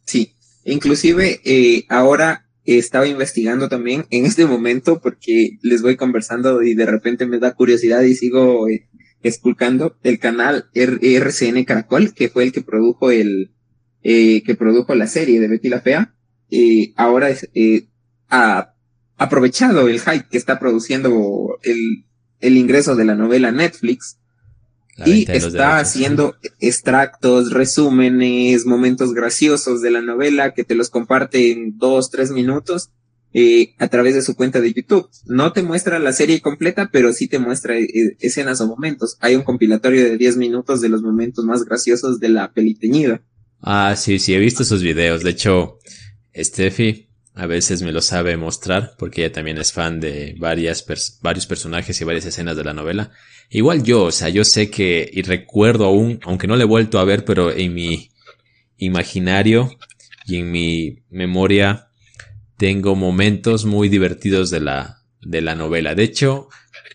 [0.05, 6.75] Sí, inclusive eh, ahora estaba investigando también en este momento porque les voy conversando y
[6.75, 8.89] de repente me da curiosidad y sigo eh,
[9.23, 13.53] el canal RCN Caracol, que fue el que produjo el,
[14.03, 16.13] eh, que produjo la serie de Betty la Fea,
[16.49, 17.29] eh, ahora
[18.29, 18.73] ha
[19.17, 22.05] aprovechado el hype que está produciendo el,
[22.39, 24.19] el ingreso de la novela Netflix
[25.05, 31.77] y está haciendo extractos, resúmenes, momentos graciosos de la novela que te los comparte en
[31.77, 32.89] dos, tres minutos
[33.33, 35.09] eh, a través de su cuenta de YouTube.
[35.25, 37.87] No te muestra la serie completa, pero sí te muestra eh,
[38.19, 39.17] escenas o momentos.
[39.19, 43.21] Hay un compilatorio de 10 minutos de los momentos más graciosos de la peliteñida.
[43.61, 45.23] Ah, sí, sí, he visto esos videos.
[45.23, 45.77] De hecho,
[46.35, 50.83] Steffi, a veces me lo sabe mostrar porque ella también es fan de varias
[51.21, 53.11] varios personajes y varias escenas de la novela.
[53.49, 56.99] Igual yo, o sea, yo sé que y recuerdo aún, aunque no le he vuelto
[56.99, 58.09] a ver, pero en mi
[58.77, 59.71] imaginario
[60.25, 61.89] y en mi memoria
[62.57, 65.95] tengo momentos muy divertidos de la de la novela.
[65.95, 66.49] De hecho,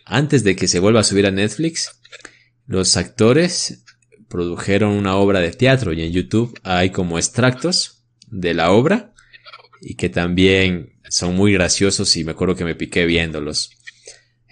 [0.04, 2.00] antes de que se vuelva a subir a Netflix,
[2.66, 3.84] los actores
[4.28, 9.12] produjeron una obra de teatro y en YouTube hay como extractos de la obra
[9.80, 13.70] y que también son muy graciosos y me acuerdo que me piqué viéndolos.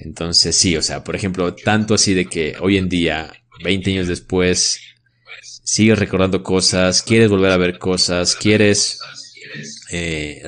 [0.01, 3.33] Entonces sí, o sea, por ejemplo, tanto así de que hoy en día,
[3.63, 4.81] 20 años después,
[5.43, 8.99] sigues recordando cosas, quieres volver a ver cosas, quieres
[9.91, 10.43] eh,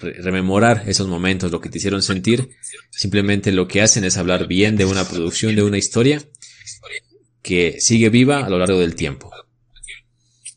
[0.00, 2.50] rememorar esos momentos, lo que te hicieron sentir,
[2.90, 6.22] simplemente lo que hacen es hablar bien de una producción, de una historia
[7.42, 9.30] que sigue viva a lo largo del tiempo.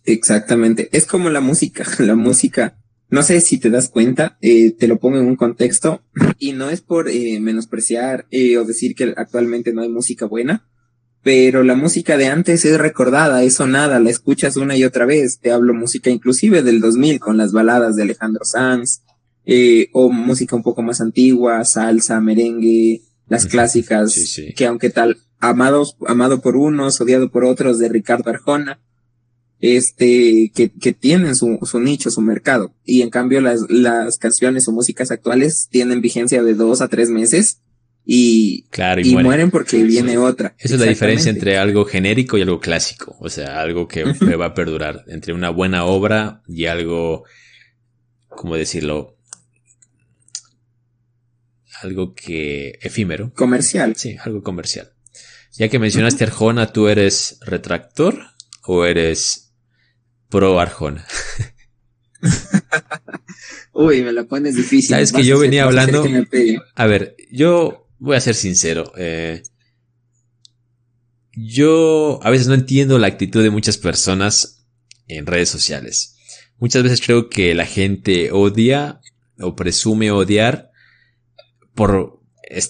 [0.05, 2.77] Exactamente, es como la música, la música,
[3.09, 6.01] no sé si te das cuenta, eh, te lo pongo en un contexto
[6.37, 10.67] y no es por eh, menospreciar eh, o decir que actualmente no hay música buena,
[11.21, 15.39] pero la música de antes es recordada, es sonada, la escuchas una y otra vez.
[15.39, 19.01] Te hablo música inclusive del 2000 con las baladas de Alejandro Sanz,
[19.45, 25.97] eh, o música un poco más antigua, salsa, merengue, las clásicas, que aunque tal, amados,
[26.07, 28.79] amado por unos, odiado por otros, de Ricardo Arjona,
[29.59, 32.73] este, que, que tienen su, su nicho, su mercado.
[32.85, 37.09] Y en cambio las, las canciones o músicas actuales tienen vigencia de dos a tres
[37.09, 37.61] meses
[38.05, 39.51] y, claro, y, mueren.
[39.51, 40.55] porque viene otra.
[40.57, 44.03] Esa es la diferencia entre algo genérico y algo clásico, o sea, algo que
[44.35, 47.25] va a perdurar, entre una buena obra y algo,
[48.29, 49.17] ¿cómo decirlo?
[51.83, 53.31] Algo que efímero.
[53.35, 53.95] Comercial.
[53.95, 54.91] Sí, algo comercial.
[55.53, 58.21] Ya que mencionaste Arjona, ¿tú eres retractor
[58.63, 59.48] o eres
[60.29, 61.05] pro Arjona?
[63.73, 64.89] Uy, me la pones difícil.
[64.89, 66.03] Sabes que yo venía hablando.
[66.75, 68.91] A ver, yo voy a ser sincero.
[68.97, 69.41] Eh,
[71.33, 74.65] yo a veces no entiendo la actitud de muchas personas
[75.07, 76.17] en redes sociales.
[76.57, 78.99] Muchas veces creo que la gente odia
[79.39, 80.71] o presume odiar
[81.73, 82.19] por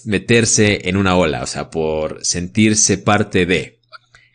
[0.04, 3.79] meterse en una ola, o sea, por sentirse parte de.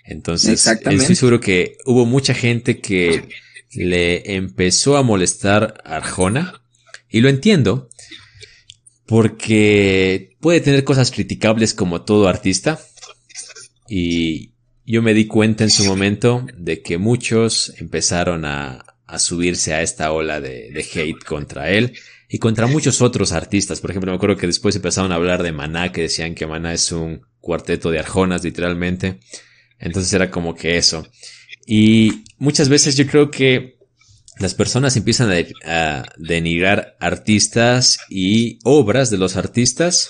[0.05, 3.27] Entonces, estoy seguro que hubo mucha gente que
[3.71, 6.61] le empezó a molestar a Arjona,
[7.09, 7.89] y lo entiendo,
[9.05, 12.79] porque puede tener cosas criticables como todo artista.
[13.87, 14.51] Y
[14.85, 18.83] yo me di cuenta en su momento de que muchos empezaron a,
[19.17, 21.93] subirse a esta ola de, hate contra él
[22.27, 23.79] y contra muchos otros artistas.
[23.79, 26.73] Por ejemplo, me acuerdo que después empezaron a hablar de Maná, que decían que Maná
[26.73, 29.19] es un cuarteto de arjonas, literalmente.
[29.79, 31.07] Entonces era como que eso.
[31.65, 33.75] Y muchas veces yo creo que
[34.38, 35.31] las personas empiezan
[35.65, 40.09] a, denigrar artistas y obras de los artistas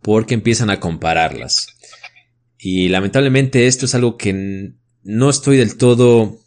[0.00, 1.68] porque empiezan a compararlas.
[2.58, 6.38] Y lamentablemente esto es algo que no estoy del todo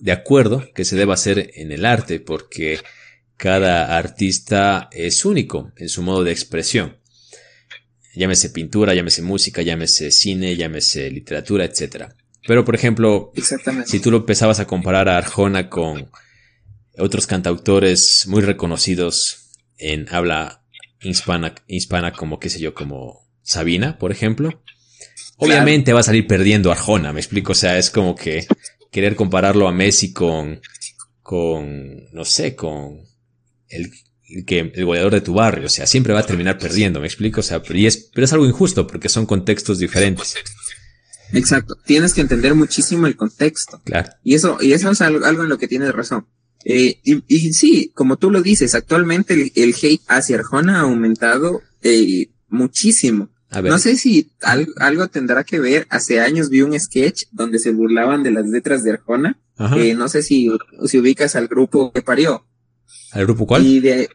[0.00, 2.78] de acuerdo que se deba hacer en el arte porque
[3.36, 6.98] cada artista es único en su modo de expresión.
[8.16, 12.06] Llámese pintura, llámese música, llámese cine, llámese literatura, etc.
[12.46, 13.32] Pero, por ejemplo,
[13.84, 16.10] si tú lo empezabas a comparar a Arjona con
[16.98, 20.62] otros cantautores muy reconocidos en habla
[21.02, 24.62] hispana, hispana como, qué sé yo, como Sabina, por ejemplo,
[25.36, 28.46] obviamente va a salir perdiendo Arjona, me explico, o sea, es como que
[28.90, 30.60] querer compararlo a Messi con,
[31.22, 33.02] con, no sé, con
[33.68, 33.92] el,
[34.46, 37.40] que, el goleador de tu barrio, o sea, siempre va a terminar perdiendo, me explico,
[37.40, 40.34] o sea, pero es, pero es algo injusto porque son contextos diferentes.
[41.32, 41.76] Exacto.
[41.84, 43.80] Tienes que entender muchísimo el contexto.
[43.84, 44.10] Claro.
[44.22, 46.26] Y eso, y eso es algo, en lo que tienes razón.
[46.64, 51.62] Eh, y, y, sí, como tú lo dices, actualmente el, hate hacia Arjona ha aumentado
[51.82, 53.30] eh, muchísimo.
[53.62, 54.32] No sé si
[54.76, 55.86] algo tendrá que ver.
[55.88, 59.38] Hace años vi un sketch donde se burlaban de las letras de Arjona.
[59.76, 60.50] Eh, no sé si,
[60.84, 62.44] si ubicas al grupo que parió.
[63.12, 63.66] ¿Al grupo cuál?
[63.66, 64.08] Y de,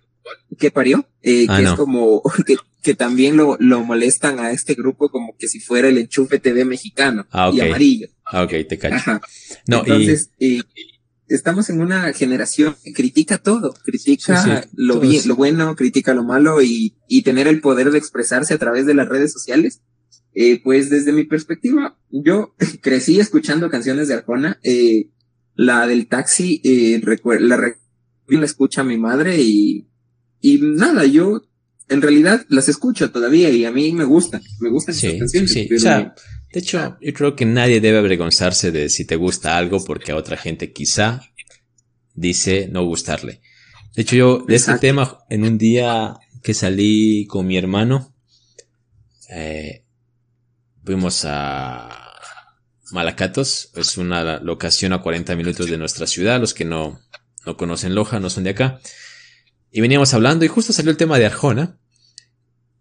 [0.58, 4.74] que parió, eh, ah, que es como, que, que también lo, lo molestan a este
[4.74, 8.08] grupo como que si fuera el enchufe TV mexicano ah, y amarillo.
[8.26, 9.20] Ah, ok, te cacho.
[9.68, 10.62] No, Entonces, eh,
[11.28, 16.62] estamos en una generación que critica todo, critica lo bien, lo bueno, critica lo malo
[16.62, 19.82] y, y tener el poder de expresarse a través de las redes sociales.
[20.34, 25.10] Eh, pues desde mi perspectiva, yo crecí escuchando canciones de Arjona, eh,
[25.56, 27.02] la del taxi, eh,
[28.36, 29.88] la, la escucha mi madre y,
[30.42, 31.42] y nada, yo
[31.90, 35.52] en realidad las escucho todavía y a mí me gusta, me gustan sí, canciones.
[35.52, 36.16] Sí, o sea,
[36.52, 40.16] de hecho, yo creo que nadie debe avergonzarse de si te gusta algo porque a
[40.16, 41.22] otra gente quizá
[42.14, 43.42] dice no gustarle.
[43.96, 48.16] De hecho, yo de este tema, en un día que salí con mi hermano,
[49.30, 49.86] eh,
[50.84, 52.12] fuimos a
[52.92, 57.00] Malacatos, es una locación a 40 minutos de nuestra ciudad, los que no,
[57.46, 58.80] no conocen Loja, no son de acá.
[59.72, 61.80] Y veníamos hablando y justo salió el tema de Arjona.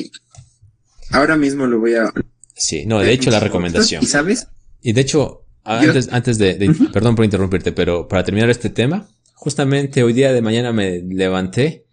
[1.09, 2.13] Ahora mismo lo voy a,
[2.61, 4.03] Sí, no, de hecho la recomendación.
[4.03, 4.47] ¿Y sabes?
[4.83, 10.03] Y de hecho, antes, antes de, perdón por interrumpirte, pero para terminar este tema, justamente
[10.03, 11.87] hoy día de mañana me levanté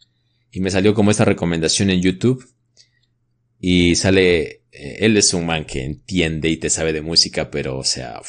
[0.53, 2.47] y me salió como esta recomendación en YouTube
[3.59, 7.79] y sale, eh, él es un man que entiende y te sabe de música, pero
[7.79, 8.21] o sea,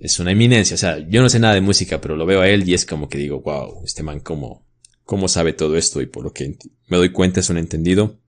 [0.00, 2.48] es una eminencia, o sea, yo no sé nada de música, pero lo veo a
[2.48, 4.66] él y es como que digo, wow, este man cómo,
[5.04, 8.18] cómo sabe todo esto y por lo que me doy cuenta es un entendido,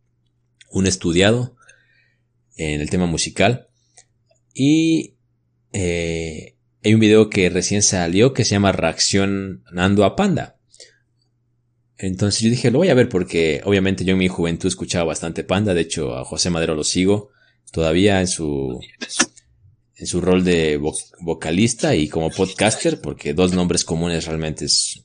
[0.70, 1.56] un estudiado
[2.56, 3.68] en el tema musical.
[4.54, 5.16] Y
[5.72, 10.56] eh, hay un video que recién salió que se llama Reaccionando a Panda.
[11.98, 15.44] Entonces yo dije, lo voy a ver porque obviamente yo en mi juventud escuchaba bastante
[15.44, 15.74] Panda.
[15.74, 17.30] De hecho, a José Madero lo sigo
[17.72, 18.80] todavía en su,
[19.96, 20.78] en su rol de
[21.20, 25.02] vocalista y como podcaster, porque dos nombres comunes realmente es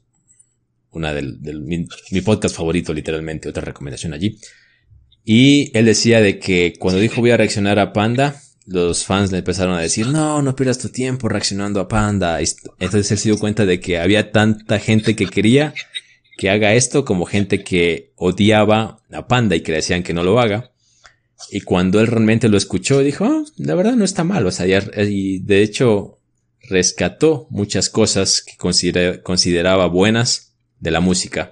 [0.92, 4.38] una del, mi, mi, podcast favorito, literalmente, otra recomendación allí.
[5.24, 9.40] Y él decía de que cuando dijo voy a reaccionar a Panda, los fans le
[9.40, 12.40] empezaron a decir, no, no pierdas tu tiempo reaccionando a Panda.
[12.40, 15.74] Entonces él se dio cuenta de que había tanta gente que quería
[16.38, 20.24] que haga esto como gente que odiaba a Panda y que le decían que no
[20.24, 20.72] lo haga.
[21.52, 24.48] Y cuando él realmente lo escuchó, dijo, oh, la verdad no está mal.
[24.48, 26.20] O sea, y de hecho
[26.70, 31.52] rescató muchas cosas que consideraba buenas de la música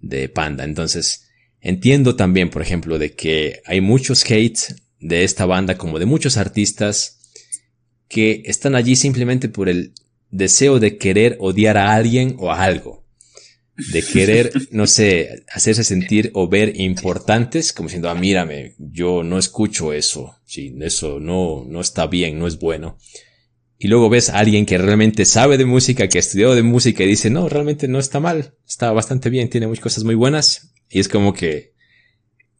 [0.00, 0.64] de Panda.
[0.64, 1.25] Entonces,
[1.68, 6.36] Entiendo también, por ejemplo, de que hay muchos hates de esta banda como de muchos
[6.36, 7.18] artistas
[8.06, 9.92] que están allí simplemente por el
[10.30, 13.04] deseo de querer odiar a alguien o a algo.
[13.92, 19.36] De querer, no sé, hacerse sentir o ver importantes, como diciendo, ah, mírame, yo no
[19.36, 22.96] escucho eso, sí, eso no, no está bien, no es bueno.
[23.76, 27.08] Y luego ves a alguien que realmente sabe de música, que estudió de música y
[27.08, 31.00] dice, no, realmente no está mal, está bastante bien, tiene muchas cosas muy buenas, y
[31.00, 31.74] es como que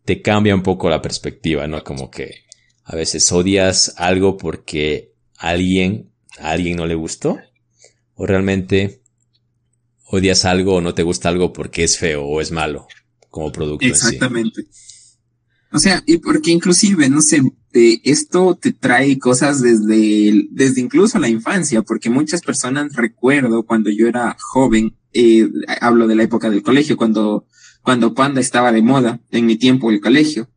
[0.04, 1.82] te cambia un poco la perspectiva, ¿no?
[1.84, 2.44] Como que
[2.84, 7.38] a veces odias algo porque alguien, a alguien no le gustó.
[8.14, 9.02] O realmente
[10.04, 12.86] odias algo o no te gusta algo porque es feo o es malo
[13.28, 13.84] como producto.
[13.84, 14.62] Exactamente.
[15.72, 21.28] O sea, y porque inclusive, no sé, esto te trae cosas desde, desde incluso la
[21.28, 25.48] infancia, porque muchas personas recuerdo cuando yo era joven, eh,
[25.80, 27.46] hablo de la época del colegio, cuando
[27.86, 30.50] cuando Panda estaba de moda en mi tiempo el colegio.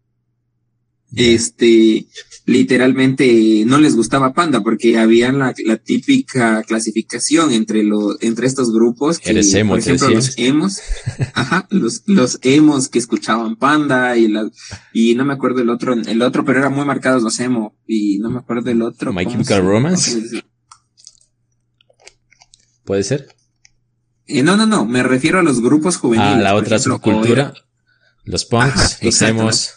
[1.16, 2.08] Este,
[2.46, 9.20] literalmente no les gustaba Panda porque había la, típica clasificación entre los, entre estos grupos
[9.20, 9.32] que,
[9.64, 10.80] por ejemplo, los emos,
[11.36, 14.50] ajá, los, los emos que escuchaban Panda y la,
[14.92, 18.18] y no me acuerdo el otro, el otro, pero eran muy marcados los emo y
[18.18, 19.14] no me acuerdo el otro.
[19.14, 20.42] My Chemical Romance.
[22.86, 23.39] ¿Puede ser?
[24.30, 26.36] Eh, no, no, no, me refiero a los grupos juveniles.
[26.36, 27.52] A la otra subcultura.
[28.26, 29.74] Los punks, los emos.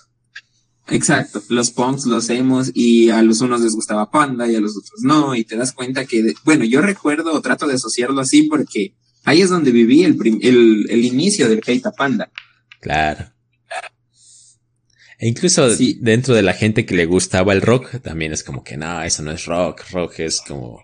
[0.88, 4.76] Exacto, los punks, los emos, y a los unos les gustaba Panda y a los
[4.76, 8.94] otros no, y te das cuenta que, bueno, yo recuerdo, trato de asociarlo así porque
[9.24, 12.30] ahí es donde viví el, el, el inicio del hate a Panda.
[12.80, 13.32] Claro.
[15.18, 15.66] E incluso
[16.00, 19.22] dentro de la gente que le gustaba el rock, también es como que, no, eso
[19.22, 20.82] no es rock, rock es como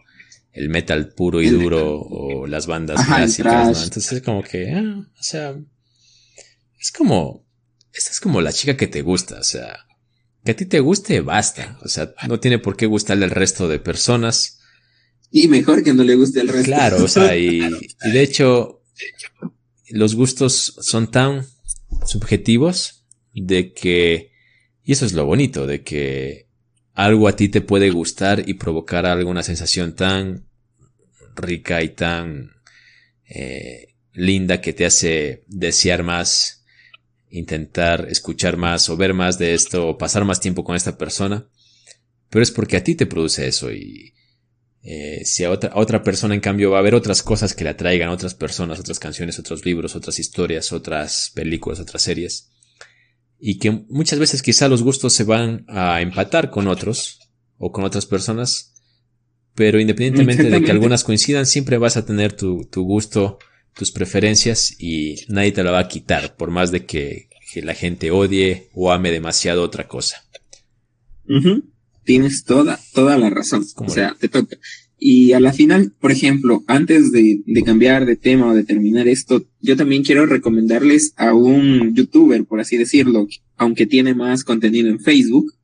[0.52, 3.84] el metal puro y duro o las bandas clásicas, ¿no?
[3.84, 5.56] Entonces es como que, ah, o sea,
[6.80, 7.46] es como,
[7.92, 9.86] esta es como la chica que te gusta, o sea,
[10.44, 13.68] que a ti te guste, basta, o sea, no tiene por qué gustarle al resto
[13.68, 14.60] de personas.
[15.30, 16.64] Y mejor que no le guste al resto.
[16.64, 17.60] Claro, o sea, y,
[18.04, 18.82] y de hecho,
[19.90, 21.46] los gustos son tan
[22.06, 24.32] subjetivos de que,
[24.82, 26.47] y eso es lo bonito, de que
[26.98, 30.48] algo a ti te puede gustar y provocar alguna sensación tan
[31.36, 32.50] rica y tan
[33.28, 36.64] eh, linda que te hace desear más,
[37.30, 41.48] intentar escuchar más o ver más de esto o pasar más tiempo con esta persona.
[42.30, 44.12] Pero es porque a ti te produce eso y
[44.82, 47.62] eh, si a otra, a otra persona en cambio va a haber otras cosas que
[47.62, 52.50] le atraigan, otras personas, otras canciones, otros libros, otras historias, otras películas, otras series.
[53.40, 57.20] Y que muchas veces quizá los gustos se van a empatar con otros
[57.56, 58.74] o con otras personas
[59.58, 63.40] pero independientemente de que algunas coincidan, siempre vas a tener tu, gusto,
[63.74, 68.12] tus preferencias y nadie te lo va a quitar, por más de que, la gente
[68.12, 70.24] odie o ame demasiado otra cosa.
[72.04, 73.66] Tienes toda, toda la razón.
[73.74, 74.56] O sea, te toca.
[74.98, 79.06] Y a la final, por ejemplo, antes de, de, cambiar de tema o de terminar
[79.06, 84.88] esto, yo también quiero recomendarles a un youtuber, por así decirlo, aunque tiene más contenido
[84.88, 85.54] en Facebook.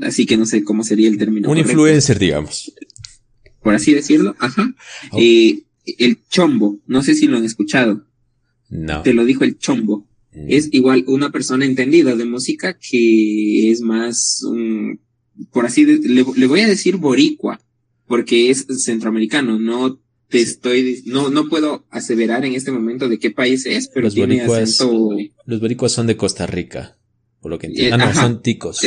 [0.00, 1.50] Así que no sé cómo sería el término.
[1.50, 2.72] Un influencer, digamos
[3.62, 4.34] por así decirlo.
[4.38, 4.74] Ajá.
[5.18, 5.62] Eh,
[5.98, 8.06] el chombo, no sé si lo han escuchado.
[8.68, 9.02] No.
[9.02, 10.06] Te lo dijo el chombo.
[10.32, 10.46] Mm.
[10.48, 14.42] Es igual una persona entendida de música que es más,
[15.52, 17.60] por así le, voy a decir boricua,
[18.10, 23.30] porque es centroamericano, no te estoy, no, no puedo aseverar en este momento de qué
[23.30, 25.16] país es, pero los tiene acento.
[25.46, 26.98] Los boricuas son de Costa Rica.
[27.40, 27.94] Por lo que entiendo.
[27.94, 28.80] ah, no, son ticos.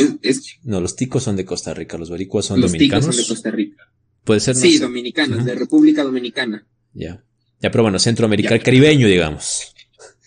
[0.62, 3.06] no, los ticos son de Costa Rica, los boricuas son dominicanos.
[3.06, 3.92] Los ticos son de Costa Rica.
[4.24, 4.56] Puede ser.
[4.56, 6.66] sí, dominicanos, de República Dominicana.
[6.92, 7.24] Ya.
[7.62, 9.72] Ya, pero bueno, centroamericano, caribeño, digamos.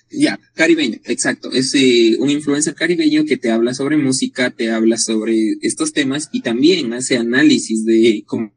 [0.10, 1.52] Ya, caribeño, exacto.
[1.52, 6.30] Es eh, un influencer caribeño que te habla sobre música, te habla sobre estos temas
[6.32, 8.57] y también hace análisis de cómo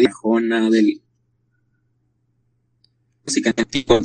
[0.00, 1.00] de Jona, del
[3.26, 4.02] música antigua,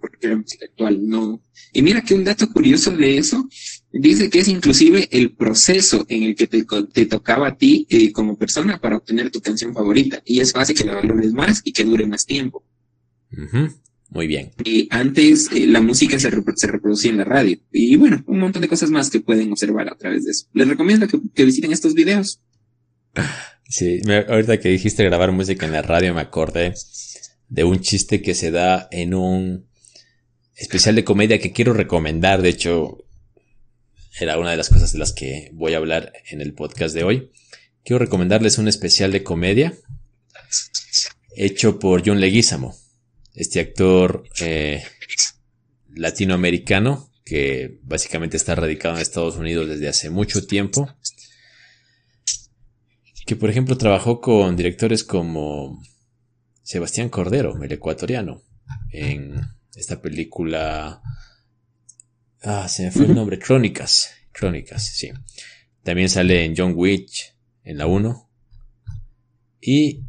[0.00, 1.42] porque la música actual no.
[1.72, 3.48] Y mira que un dato curioso de eso
[3.96, 8.10] Dice que es inclusive el proceso en el que te, te tocaba a ti eh,
[8.10, 10.20] como persona para obtener tu canción favorita.
[10.24, 12.64] Y es fácil que la valores más y que dure más tiempo.
[14.10, 14.50] Muy bien.
[14.64, 17.56] Y antes eh, la música se, se, reproducía en la radio.
[17.70, 20.46] Y bueno, un montón de cosas más que pueden observar a través de eso.
[20.54, 22.40] Les recomiendo que, visiten estos videos.
[23.68, 26.74] Sí, ahorita que dijiste grabar música en la radio me acordé
[27.48, 29.66] de un chiste que se da en un
[30.56, 32.42] especial de comedia que quiero recomendar.
[32.42, 33.04] De hecho,
[34.20, 37.04] era una de las cosas de las que voy a hablar en el podcast de
[37.04, 37.32] hoy.
[37.84, 39.74] Quiero recomendarles un especial de comedia
[41.36, 42.76] hecho por John Leguizamo,
[43.34, 44.84] este actor eh,
[45.94, 50.94] latinoamericano que básicamente está radicado en Estados Unidos desde hace mucho tiempo.
[53.26, 55.82] Que por ejemplo trabajó con directores como
[56.62, 58.42] Sebastián Cordero, el ecuatoriano,
[58.90, 59.40] en
[59.74, 61.02] esta película
[62.46, 63.38] Ah, se me fue el nombre.
[63.38, 64.10] Crónicas.
[64.30, 65.10] Crónicas, sí.
[65.82, 68.30] También sale en John Witch en la 1.
[69.62, 70.04] Y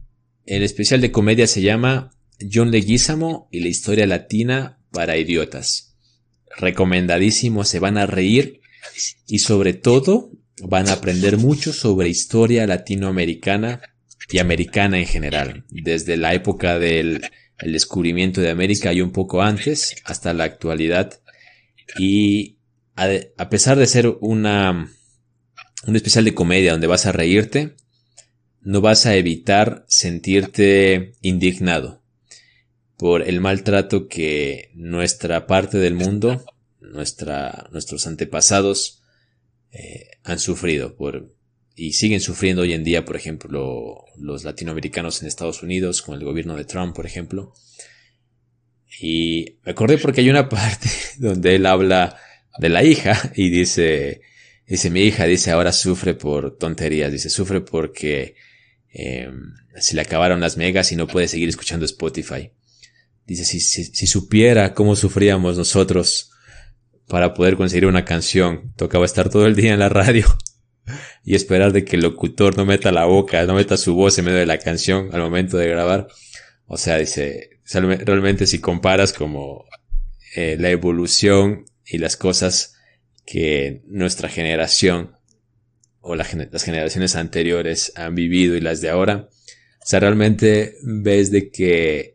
[0.46, 2.12] el especial de comedia se llama
[2.52, 5.98] John Leguizamo y la historia latina para idiotas.
[6.58, 8.60] Recomendadísimo, se van a reír
[9.28, 10.32] y sobre todo
[10.64, 13.82] van a aprender mucho sobre historia latinoamericana
[14.30, 17.24] y americana en general, desde la época del
[17.64, 21.20] descubrimiento de América y un poco antes hasta la actualidad.
[22.00, 22.58] Y
[22.96, 24.90] a, pesar de ser una,
[25.86, 27.76] un especial de comedia donde vas a reírte,
[28.62, 32.02] no vas a evitar sentirte indignado
[32.98, 36.44] por el maltrato que nuestra parte del mundo,
[36.80, 39.04] nuestra, nuestros antepasados
[39.78, 41.36] eh, han sufrido por,
[41.76, 46.24] y siguen sufriendo hoy en día, por ejemplo, los latinoamericanos en Estados Unidos, con el
[46.24, 47.54] gobierno de Trump, por ejemplo.
[49.02, 52.18] Y me acordé porque hay una parte donde él habla
[52.58, 54.22] de la hija y dice,
[54.66, 58.36] dice, mi hija dice ahora sufre por tonterías, dice, sufre porque
[58.94, 59.30] eh,
[59.76, 62.52] se le acabaron las megas y no puede seguir escuchando Spotify.
[63.26, 66.32] Dice, si, si, supiera cómo sufríamos nosotros
[67.08, 70.26] para poder conseguir una canción, tocaba estar todo el día en la radio
[71.24, 74.26] y esperar de que el locutor no meta la boca, no meta su voz en
[74.26, 76.08] medio de la canción al momento de grabar.
[76.68, 79.66] O sea, dice, realmente si comparas como
[80.36, 82.76] eh, la evolución y las cosas
[83.26, 85.16] que nuestra generación
[86.02, 89.30] o las generaciones anteriores han vivido y las de ahora,
[89.82, 92.15] o sea, realmente ves de que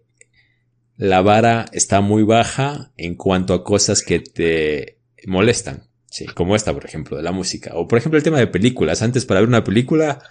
[1.00, 5.84] la vara está muy baja en cuanto a cosas que te molestan.
[6.10, 7.70] Sí, como esta, por ejemplo, de la música.
[7.74, 9.00] O por ejemplo el tema de películas.
[9.00, 10.22] Antes para ver una película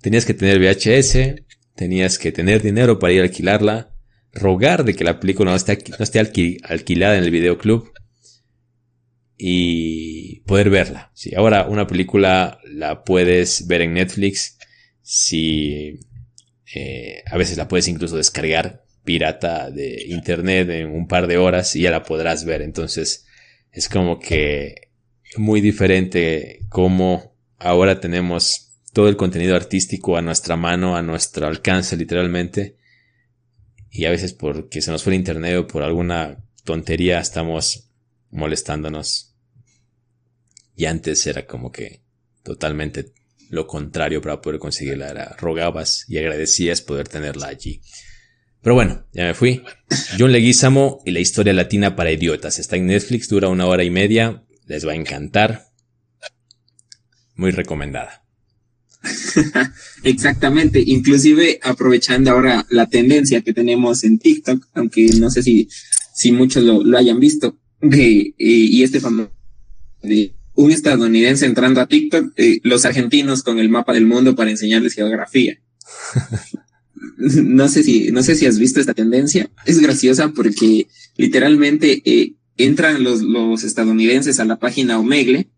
[0.00, 1.44] tenías que tener VHS,
[1.74, 3.90] tenías que tener dinero para ir a alquilarla,
[4.32, 7.92] rogar de que la película no esté, no esté alquilada en el videoclub
[9.36, 11.10] y poder verla.
[11.12, 14.56] Sí, ahora una película la puedes ver en Netflix
[15.02, 16.00] si
[16.74, 21.76] eh, a veces la puedes incluso descargar pirata de internet en un par de horas
[21.76, 22.62] y ya la podrás ver.
[22.62, 23.26] Entonces
[23.70, 24.90] es como que
[25.36, 31.96] muy diferente como ahora tenemos todo el contenido artístico a nuestra mano, a nuestro alcance
[31.96, 32.76] literalmente.
[33.90, 37.90] Y a veces porque se nos fue el internet o por alguna tontería estamos
[38.30, 39.36] molestándonos.
[40.76, 42.02] Y antes era como que
[42.42, 43.12] totalmente
[43.50, 45.10] lo contrario para poder conseguirla.
[45.10, 47.80] Era rogabas y agradecías poder tenerla allí.
[48.64, 49.62] Pero bueno, ya me fui.
[50.18, 52.58] John Leguizamo y la historia latina para idiotas.
[52.58, 54.42] Está en Netflix, dura una hora y media.
[54.66, 55.66] Les va a encantar.
[57.36, 58.24] Muy recomendada.
[60.02, 65.68] Exactamente, inclusive aprovechando ahora la tendencia que tenemos en TikTok, aunque no sé si,
[66.14, 69.30] si muchos lo, hayan visto, eh, y este famoso
[70.02, 74.50] de un estadounidense entrando a TikTok, eh, los argentinos con el mapa del mundo para
[74.50, 75.58] enseñarles geografía.
[77.44, 79.50] no sé si, no sé si has visto esta tendencia.
[79.66, 85.50] Es graciosa porque literalmente eh, entran los, los estadounidenses a la página Omegle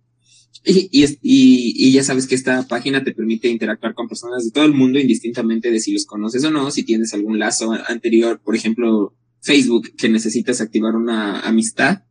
[0.64, 4.64] y, y, y, ya sabes que esta página te permite interactuar con personas de todo
[4.64, 8.56] el mundo indistintamente de si los conoces o no, si tienes algún lazo anterior, por
[8.56, 12.02] ejemplo, Facebook, que necesitas activar una amistad.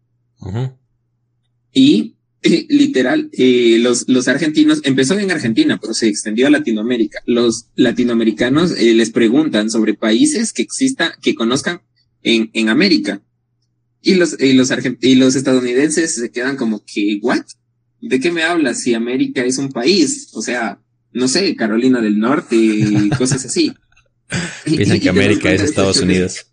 [1.73, 2.15] Y
[2.69, 7.19] literal, eh, los, los argentinos, empezó en Argentina, pero se extendió a Latinoamérica.
[7.25, 11.81] Los latinoamericanos eh, les preguntan sobre países que existan, que conozcan
[12.23, 13.21] en, en América.
[14.01, 14.71] Y los, y los,
[15.01, 17.43] y los estadounidenses se quedan como que, ¿what?
[18.01, 20.29] ¿De qué me hablas si América es un país?
[20.33, 20.79] O sea,
[21.11, 22.57] no sé, Carolina del Norte,
[23.17, 23.73] cosas así.
[24.65, 26.47] Piensan que América es Estados Unidos.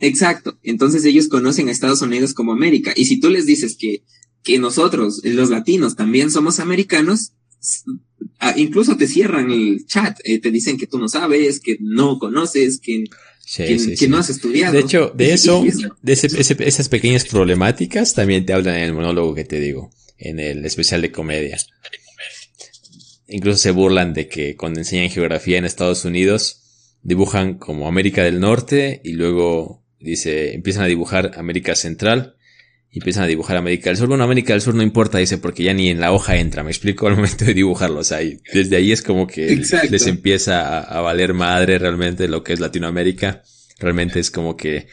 [0.00, 0.58] Exacto.
[0.62, 2.92] Entonces ellos conocen a Estados Unidos como América.
[2.94, 4.02] Y si tú les dices que
[4.46, 7.32] que nosotros, los latinos, también somos americanos,
[8.54, 12.78] incluso te cierran el chat, eh, te dicen que tú no sabes, que no conoces,
[12.78, 13.06] que,
[14.08, 14.74] no has estudiado.
[14.74, 15.64] De hecho, de eso,
[16.00, 20.64] de esas pequeñas problemáticas también te hablan en el monólogo que te digo, en el
[20.64, 21.58] especial de comedia.
[23.26, 26.62] Incluso se burlan de que cuando enseñan geografía en Estados Unidos,
[27.02, 32.36] dibujan como América del Norte y luego dice, empiezan a dibujar América Central
[32.90, 34.08] y empiezan a dibujar América del Sur.
[34.08, 36.70] Bueno, América del Sur no importa, dice, porque ya ni en la hoja entra, me
[36.70, 38.00] explico al momento de dibujarlo.
[38.00, 38.18] O sea,
[38.52, 43.42] desde ahí es como que les empieza a, valer madre realmente lo que es Latinoamérica.
[43.78, 44.86] Realmente es como que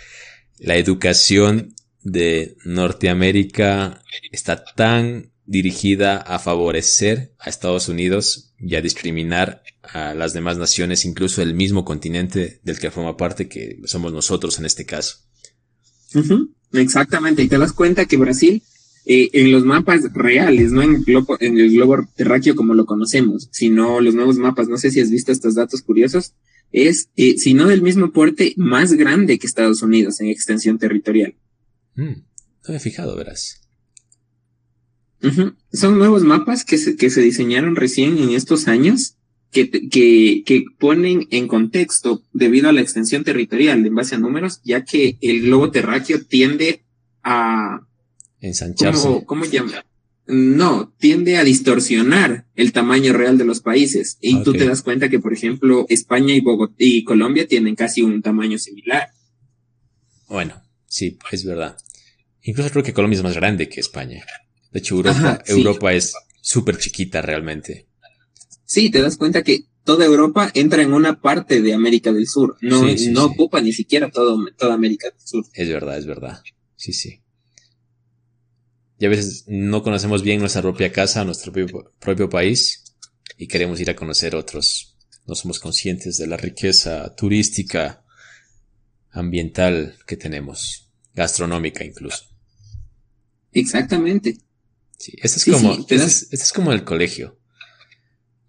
[0.59, 9.63] la educación de Norteamérica está tan dirigida a favorecer a Estados Unidos y a discriminar
[9.81, 14.59] a las demás naciones, incluso el mismo continente del que forma parte, que somos nosotros
[14.59, 15.17] en este caso.
[16.73, 18.63] Exactamente, y te das cuenta que Brasil,
[19.05, 22.85] eh, en los mapas reales, no en el, globo, en el globo terráqueo como lo
[22.85, 26.33] conocemos, sino los nuevos mapas, no sé si has visto estos datos curiosos,
[26.71, 31.35] es, eh, si no del mismo porte, más grande que Estados Unidos en extensión territorial.
[31.95, 33.61] Mm, no me he fijado, verás.
[35.71, 39.15] Son nuevos mapas que se, que se diseñaron recién en estos años
[39.53, 44.59] que, que, que ponen en contexto debido a la extensión territorial en base a números,
[44.65, 46.83] ya que el globo terráqueo tiende
[47.23, 47.87] a
[48.41, 49.03] ensancharse.
[49.03, 49.85] ¿Cómo, cómo llama?
[50.25, 54.17] No, tiende a distorsionar el tamaño real de los países.
[54.21, 58.01] Y tú te das cuenta que, por ejemplo, España y Bogotá y Colombia tienen casi
[58.01, 59.09] un tamaño similar.
[60.27, 61.77] Bueno, sí, es verdad.
[62.41, 64.25] Incluso creo que Colombia es más grande que España.
[64.71, 67.87] De hecho, Europa, Europa es súper chiquita realmente
[68.65, 72.57] sí, te das cuenta que toda Europa entra en una parte de América del Sur,
[72.61, 75.45] no, no ocupa ni siquiera todo, toda América del Sur.
[75.53, 76.41] Es verdad, es verdad.
[76.75, 77.21] Sí, sí.
[78.99, 81.51] Y a veces no conocemos bien nuestra propia casa, nuestro
[81.99, 82.83] propio, país,
[83.37, 84.97] y queremos ir a conocer otros.
[85.25, 88.03] No somos conscientes de la riqueza turística,
[89.11, 92.25] ambiental que tenemos, gastronómica incluso.
[93.51, 94.37] Exactamente.
[94.97, 97.37] Sí, esto es como, este es como el colegio.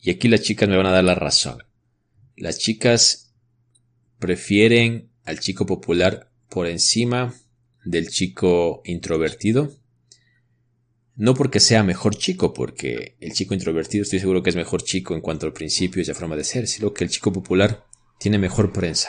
[0.04, 1.64] Y aquí las chicas me van a dar la razón.
[2.36, 3.32] Las chicas
[4.18, 7.34] prefieren al chico popular por encima
[7.86, 9.74] del chico introvertido.
[11.16, 15.14] No porque sea mejor chico, porque el chico introvertido estoy seguro que es mejor chico
[15.14, 17.86] en cuanto al principio y a forma de ser, sino que el chico popular
[18.18, 19.08] tiene mejor prensa.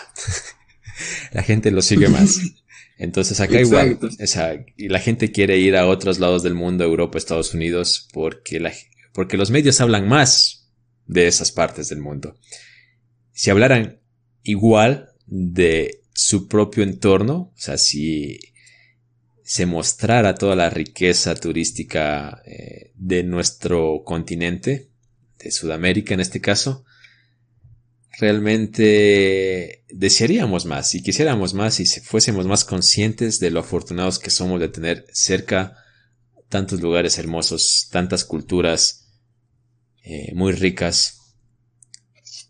[1.33, 2.39] la gente lo sigue más.
[2.97, 6.85] Entonces acá igual, o sea, y la gente quiere ir a otros lados del mundo,
[6.85, 8.71] Europa, Estados Unidos, porque, la,
[9.11, 10.61] porque los medios hablan más
[11.05, 12.37] de esas partes del mundo.
[13.31, 13.99] Si hablaran
[14.43, 18.39] igual de su propio entorno, o sea, si
[19.43, 24.89] se mostrara toda la riqueza turística eh, de nuestro continente,
[25.37, 26.85] de Sudamérica en este caso,
[28.17, 34.59] realmente desearíamos más y quisiéramos más y fuésemos más conscientes de lo afortunados que somos
[34.59, 35.77] de tener cerca
[36.49, 39.04] tantos lugares hermosos, tantas culturas
[40.07, 41.33] eh, muy ricas,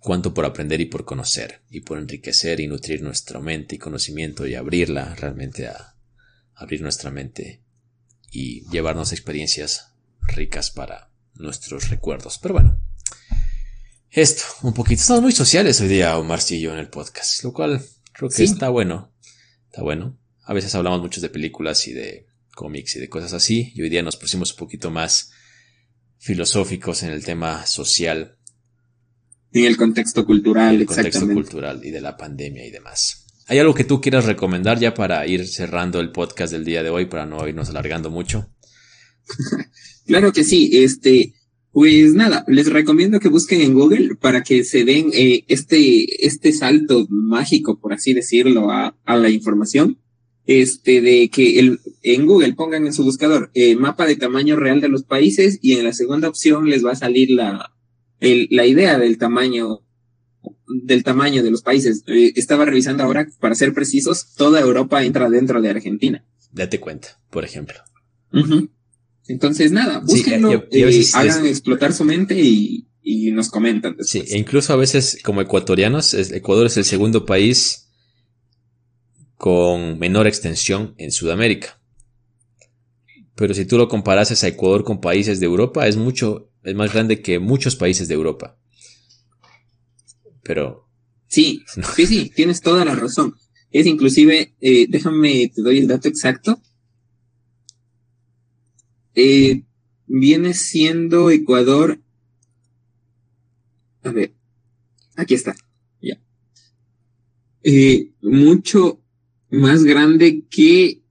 [0.02, 4.46] cuanto por aprender y por conocer y por enriquecer y nutrir nuestra mente y conocimiento
[4.46, 5.96] y abrirla realmente a
[6.54, 7.64] abrir nuestra mente
[8.30, 9.94] y llevarnos experiencias
[10.28, 12.40] ricas para nuestros recuerdos.
[12.42, 12.78] Pero bueno,
[14.10, 15.00] esto, un poquito.
[15.00, 17.82] Estamos muy sociales hoy día, Omar y yo, en el podcast, lo cual
[18.12, 19.14] creo que está bueno.
[19.68, 20.20] Está bueno.
[20.44, 23.90] A veces hablamos mucho de películas y de cómics y de cosas así, y hoy
[23.90, 25.32] día nos pusimos un poquito más
[26.18, 28.38] filosóficos en el tema social.
[29.52, 33.26] En el contexto cultural, en el contexto cultural y de la pandemia y demás.
[33.48, 36.90] ¿Hay algo que tú quieras recomendar ya para ir cerrando el podcast del día de
[36.90, 38.50] hoy, para no irnos alargando mucho?
[40.06, 41.36] claro que sí, este,
[41.72, 46.54] pues nada, les recomiendo que busquen en Google para que se den eh, este, este
[46.54, 50.00] salto mágico, por así decirlo, a, a, la información.
[50.48, 54.80] Este, de que el, en Google pongan en su buscador eh, mapa de tamaño real
[54.80, 57.74] de los países y en la segunda opción les va a salir la,
[58.20, 59.82] el, la idea del tamaño
[60.68, 62.04] del tamaño de los países.
[62.08, 66.24] Eh, estaba revisando ahora, para ser precisos, toda Europa entra dentro de Argentina.
[66.52, 67.78] Date cuenta, por ejemplo.
[69.28, 73.98] Entonces, nada, búsquenlo, eh, hagan explotar su mente y, y nos comentan.
[74.02, 77.85] Sí, e incluso a veces como ecuatorianos, Ecuador es el segundo país
[79.38, 81.80] con menor extensión en Sudamérica.
[83.36, 86.94] Pero si tú lo comparases a Ecuador con países de Europa, es mucho, es más
[86.94, 88.58] grande que muchos países de Europa.
[90.42, 90.88] Pero.
[91.28, 91.64] Sí,
[91.96, 93.36] sí, sí, tienes toda la razón.
[93.72, 96.62] Es inclusive, eh, déjame, te doy el dato exacto.
[99.16, 99.64] Eh,
[100.08, 102.00] viene siendo Ecuador.
[104.04, 104.34] A ver,
[105.18, 105.56] aquí está.
[106.02, 106.22] Ya.
[107.64, 109.02] Eh, mucho
[109.56, 111.02] más grande que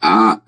[0.00, 0.42] a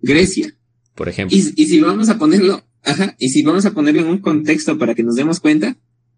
[0.00, 0.56] Grecia.
[0.94, 1.36] Por ejemplo.
[1.36, 4.78] Y, y, si vamos a ponerlo, ajá, y si vamos a ponerlo en un contexto
[4.78, 5.76] para que nos demos cuenta,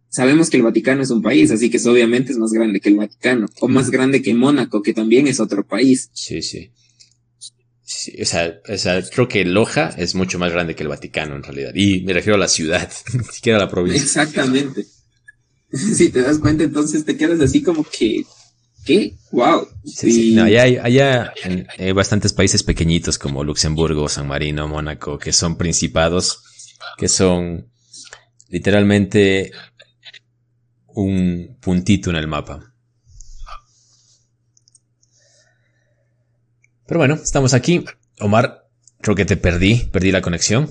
[0.08, 2.96] sabemos que el Vaticano es un país, así que obviamente es más grande que el
[2.96, 6.10] Vaticano, o más grande que Mónaco, que también es otro país.
[6.12, 6.70] Sí, sí.
[8.20, 11.42] o, sea, o, sea, creo que Loja es mucho más grande que el Vaticano en
[11.42, 11.72] realidad.
[11.74, 14.02] Y me refiero a la ciudad, ni siquiera a la provincia.
[14.02, 14.86] Exactamente.
[15.72, 18.24] si te das cuenta, entonces te quedas así como que,
[18.84, 19.16] ¿qué?
[19.32, 19.68] ¡Wow!
[19.84, 20.34] Sí, sí.
[20.34, 21.32] No, allá, hay, allá
[21.78, 26.42] hay bastantes países pequeñitos como Luxemburgo, San Marino, Mónaco, que son principados,
[26.96, 27.70] que son
[28.48, 29.52] literalmente
[30.88, 32.72] un puntito en el mapa.
[36.86, 37.84] Pero bueno, estamos aquí.
[38.20, 38.68] Omar,
[39.00, 40.70] creo que te perdí, perdí la conexión.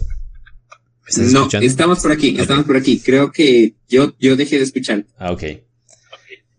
[1.32, 3.00] No, estamos por aquí, estamos por aquí.
[3.00, 5.06] Creo que yo, yo dejé de escuchar.
[5.18, 5.44] Ah, ok.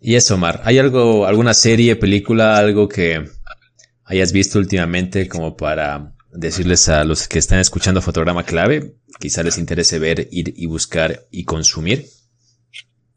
[0.00, 3.24] Y eso, Omar, ¿hay algo, alguna serie, película, algo que
[4.04, 9.58] hayas visto últimamente como para decirles a los que están escuchando Fotograma Clave, quizá les
[9.58, 12.06] interese ver, ir y buscar y consumir?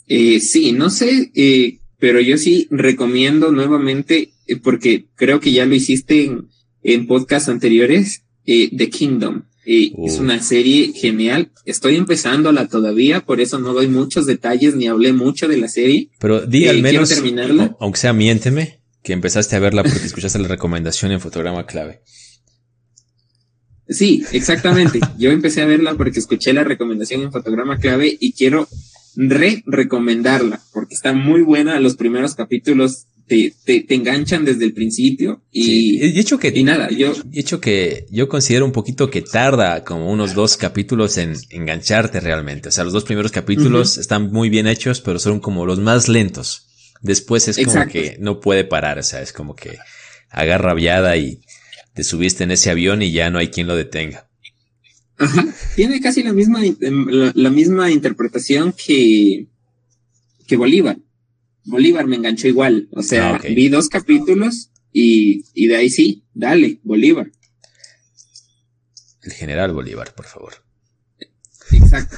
[0.08, 5.66] Eh, sí, no sé, eh, pero yo sí recomiendo nuevamente, eh, porque creo que ya
[5.66, 6.48] lo hiciste en,
[6.82, 9.44] en podcasts anteriores, eh, The Kingdom.
[9.72, 11.52] Es una serie genial.
[11.64, 16.10] Estoy empezándola todavía, por eso no doy muchos detalles ni hablé mucho de la serie.
[16.20, 17.78] Pero di al menos, terminarla.
[17.80, 22.02] aunque sea miénteme, que empezaste a verla porque escuchaste la recomendación en Fotograma Clave.
[23.88, 25.00] Sí, exactamente.
[25.20, 28.68] Yo empecé a verla porque escuché la recomendación en Fotograma Clave y quiero
[29.16, 31.80] re recomendarla porque está muy buena.
[31.80, 36.90] Los primeros capítulos te, te, te enganchan desde el principio y, hecho que y nada,
[36.90, 42.20] yo hecho que yo considero un poquito que tarda como unos dos capítulos en engancharte
[42.20, 42.70] realmente.
[42.70, 46.10] O sea, los dos primeros capítulos están muy bien hechos, pero son como los más
[46.10, 46.68] lentos.
[47.02, 49.78] Después es como que no puede parar, o sea, es como que
[50.32, 51.40] agarra viada y
[51.94, 54.28] te subiste en ese avión y ya no hay quien lo detenga.
[55.20, 55.46] Ajá.
[55.76, 59.46] Tiene casi la misma, em, la, misma interpretación que,
[60.48, 60.98] que Bolívar.
[61.70, 62.90] Bolívar me enganchó igual.
[62.92, 67.32] O sea, ah, vi dos capítulos y, y de ahí sí, dale, Bolívar.
[69.22, 70.54] El general Bolívar, por favor.
[71.72, 72.18] Exacto.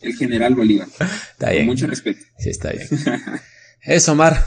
[0.00, 0.88] El general Bolívar.
[1.32, 1.62] Está bien.
[1.62, 2.20] Con mucho respeto.
[2.38, 2.88] Sí, está bien.
[3.82, 4.44] Eso, Omar.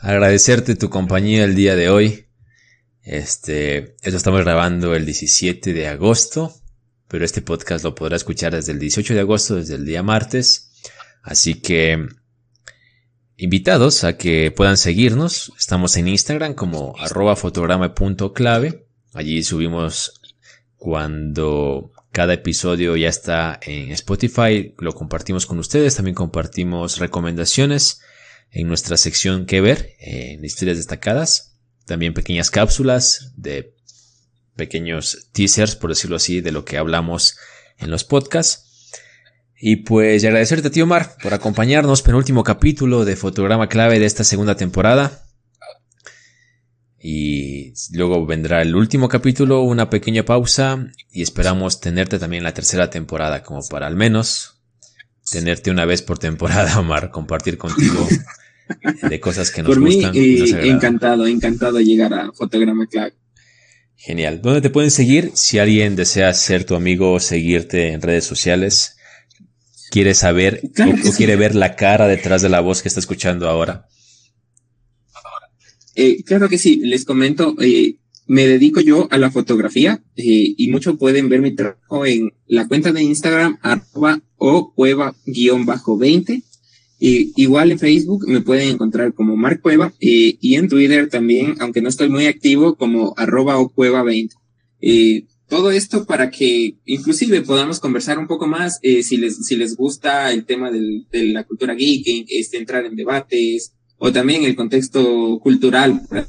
[0.00, 2.26] Agradecerte tu compañía el día de hoy.
[3.02, 6.54] Este, eso estamos grabando el 17 de agosto,
[7.08, 10.72] pero este podcast lo podrá escuchar desde el 18 de agosto, desde el día martes.
[11.22, 12.06] Así que
[13.36, 15.52] invitados a que puedan seguirnos.
[15.58, 18.86] Estamos en Instagram como arroba fotograma.clave.
[19.14, 20.20] Allí subimos
[20.76, 25.96] cuando cada episodio ya está en Spotify, lo compartimos con ustedes.
[25.96, 28.00] También compartimos recomendaciones
[28.50, 31.56] en nuestra sección que ver, en historias destacadas.
[31.86, 33.74] También pequeñas cápsulas de
[34.56, 37.36] pequeños teasers, por decirlo así, de lo que hablamos
[37.78, 38.71] en los podcasts.
[39.64, 44.56] Y pues agradecerte, tío Mar, por acompañarnos, penúltimo capítulo de Fotograma Clave de esta segunda
[44.56, 45.22] temporada.
[47.00, 52.54] Y luego vendrá el último capítulo, una pequeña pausa y esperamos tenerte también en la
[52.54, 54.60] tercera temporada, como para al menos
[55.30, 58.08] tenerte una vez por temporada, Omar, compartir contigo
[59.08, 60.10] de cosas que nos por gustan.
[60.10, 63.14] Mí, eh, encantado, encantado de llegar a Fotograma Clave.
[63.94, 64.42] Genial.
[64.42, 65.30] ¿Dónde te pueden seguir?
[65.34, 68.96] Si alguien desea ser tu amigo o seguirte en redes sociales,
[69.92, 70.62] quiere saber
[71.06, 73.86] o, quiere ver la cara detrás de la voz que está escuchando ahora?
[75.94, 80.68] Eh, claro que sí, les comento, eh, me dedico yo a la fotografía eh, y
[80.70, 86.42] muchos pueden ver mi trabajo en la cuenta de Instagram arroba o cueva-20.
[86.98, 91.90] igual en Facebook me pueden encontrar como Marc Cueva y en Twitter también, aunque no
[91.90, 94.34] estoy muy activo, como arroba o cueva 20
[95.52, 99.76] todo esto para que inclusive podamos conversar un poco más eh, si les si les
[99.76, 105.38] gusta el tema de la cultura geek, este, entrar en debates o también el contexto
[105.42, 106.26] cultural, por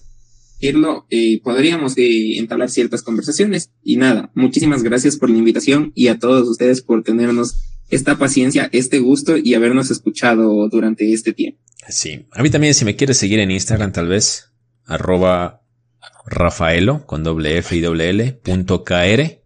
[0.59, 3.71] decirlo, eh, podríamos eh, entablar ciertas conversaciones.
[3.82, 7.55] Y nada, muchísimas gracias por la invitación y a todos ustedes por tenernos
[7.89, 11.61] esta paciencia, este gusto y habernos escuchado durante este tiempo.
[11.88, 14.51] Sí, a mí también si me quieres seguir en Instagram tal vez,
[14.84, 15.62] arroba
[16.25, 19.41] Rafaelo con doble F y doble L punto KR.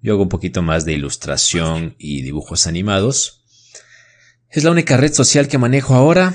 [0.00, 3.44] Yo hago un poquito más de ilustración y dibujos animados.
[4.50, 6.34] Es la única red social que manejo ahora.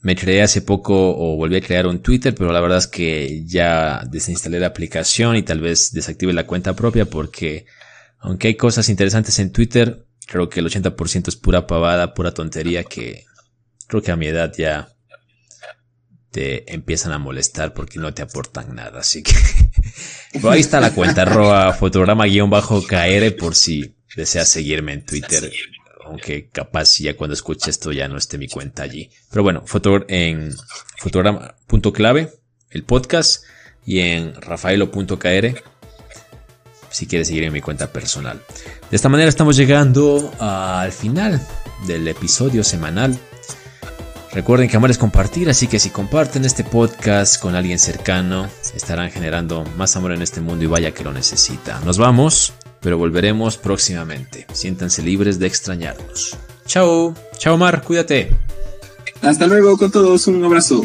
[0.00, 3.44] Me creé hace poco o volví a crear un Twitter, pero la verdad es que
[3.46, 7.66] ya desinstalé la aplicación y tal vez desactive la cuenta propia porque
[8.18, 12.84] aunque hay cosas interesantes en Twitter, creo que el 80% es pura pavada, pura tontería
[12.84, 13.24] que
[13.86, 14.93] creo que a mi edad ya
[16.34, 18.98] te empiezan a molestar porque no te aportan nada.
[18.98, 19.32] Así que
[20.48, 25.48] ahí está la cuenta, arroba fotograma-kr por si deseas seguirme en Twitter.
[26.04, 29.10] Aunque capaz ya cuando escuche esto ya no esté mi cuenta allí.
[29.30, 30.52] Pero bueno, foto en
[30.98, 32.32] fotograma.clave,
[32.70, 33.44] el podcast,
[33.86, 35.62] y en rafaelo.kr
[36.90, 38.40] si quieres seguir en mi cuenta personal.
[38.90, 41.40] De esta manera estamos llegando al final
[41.86, 43.18] del episodio semanal
[44.34, 49.12] Recuerden que amar es compartir, así que si comparten este podcast con alguien cercano, estarán
[49.12, 51.78] generando más amor en este mundo y vaya que lo necesita.
[51.84, 54.44] Nos vamos, pero volveremos próximamente.
[54.52, 56.36] Siéntanse libres de extrañarnos.
[56.66, 58.34] Chao, chao Mar, cuídate.
[59.22, 60.84] Hasta luego con todos, un abrazo.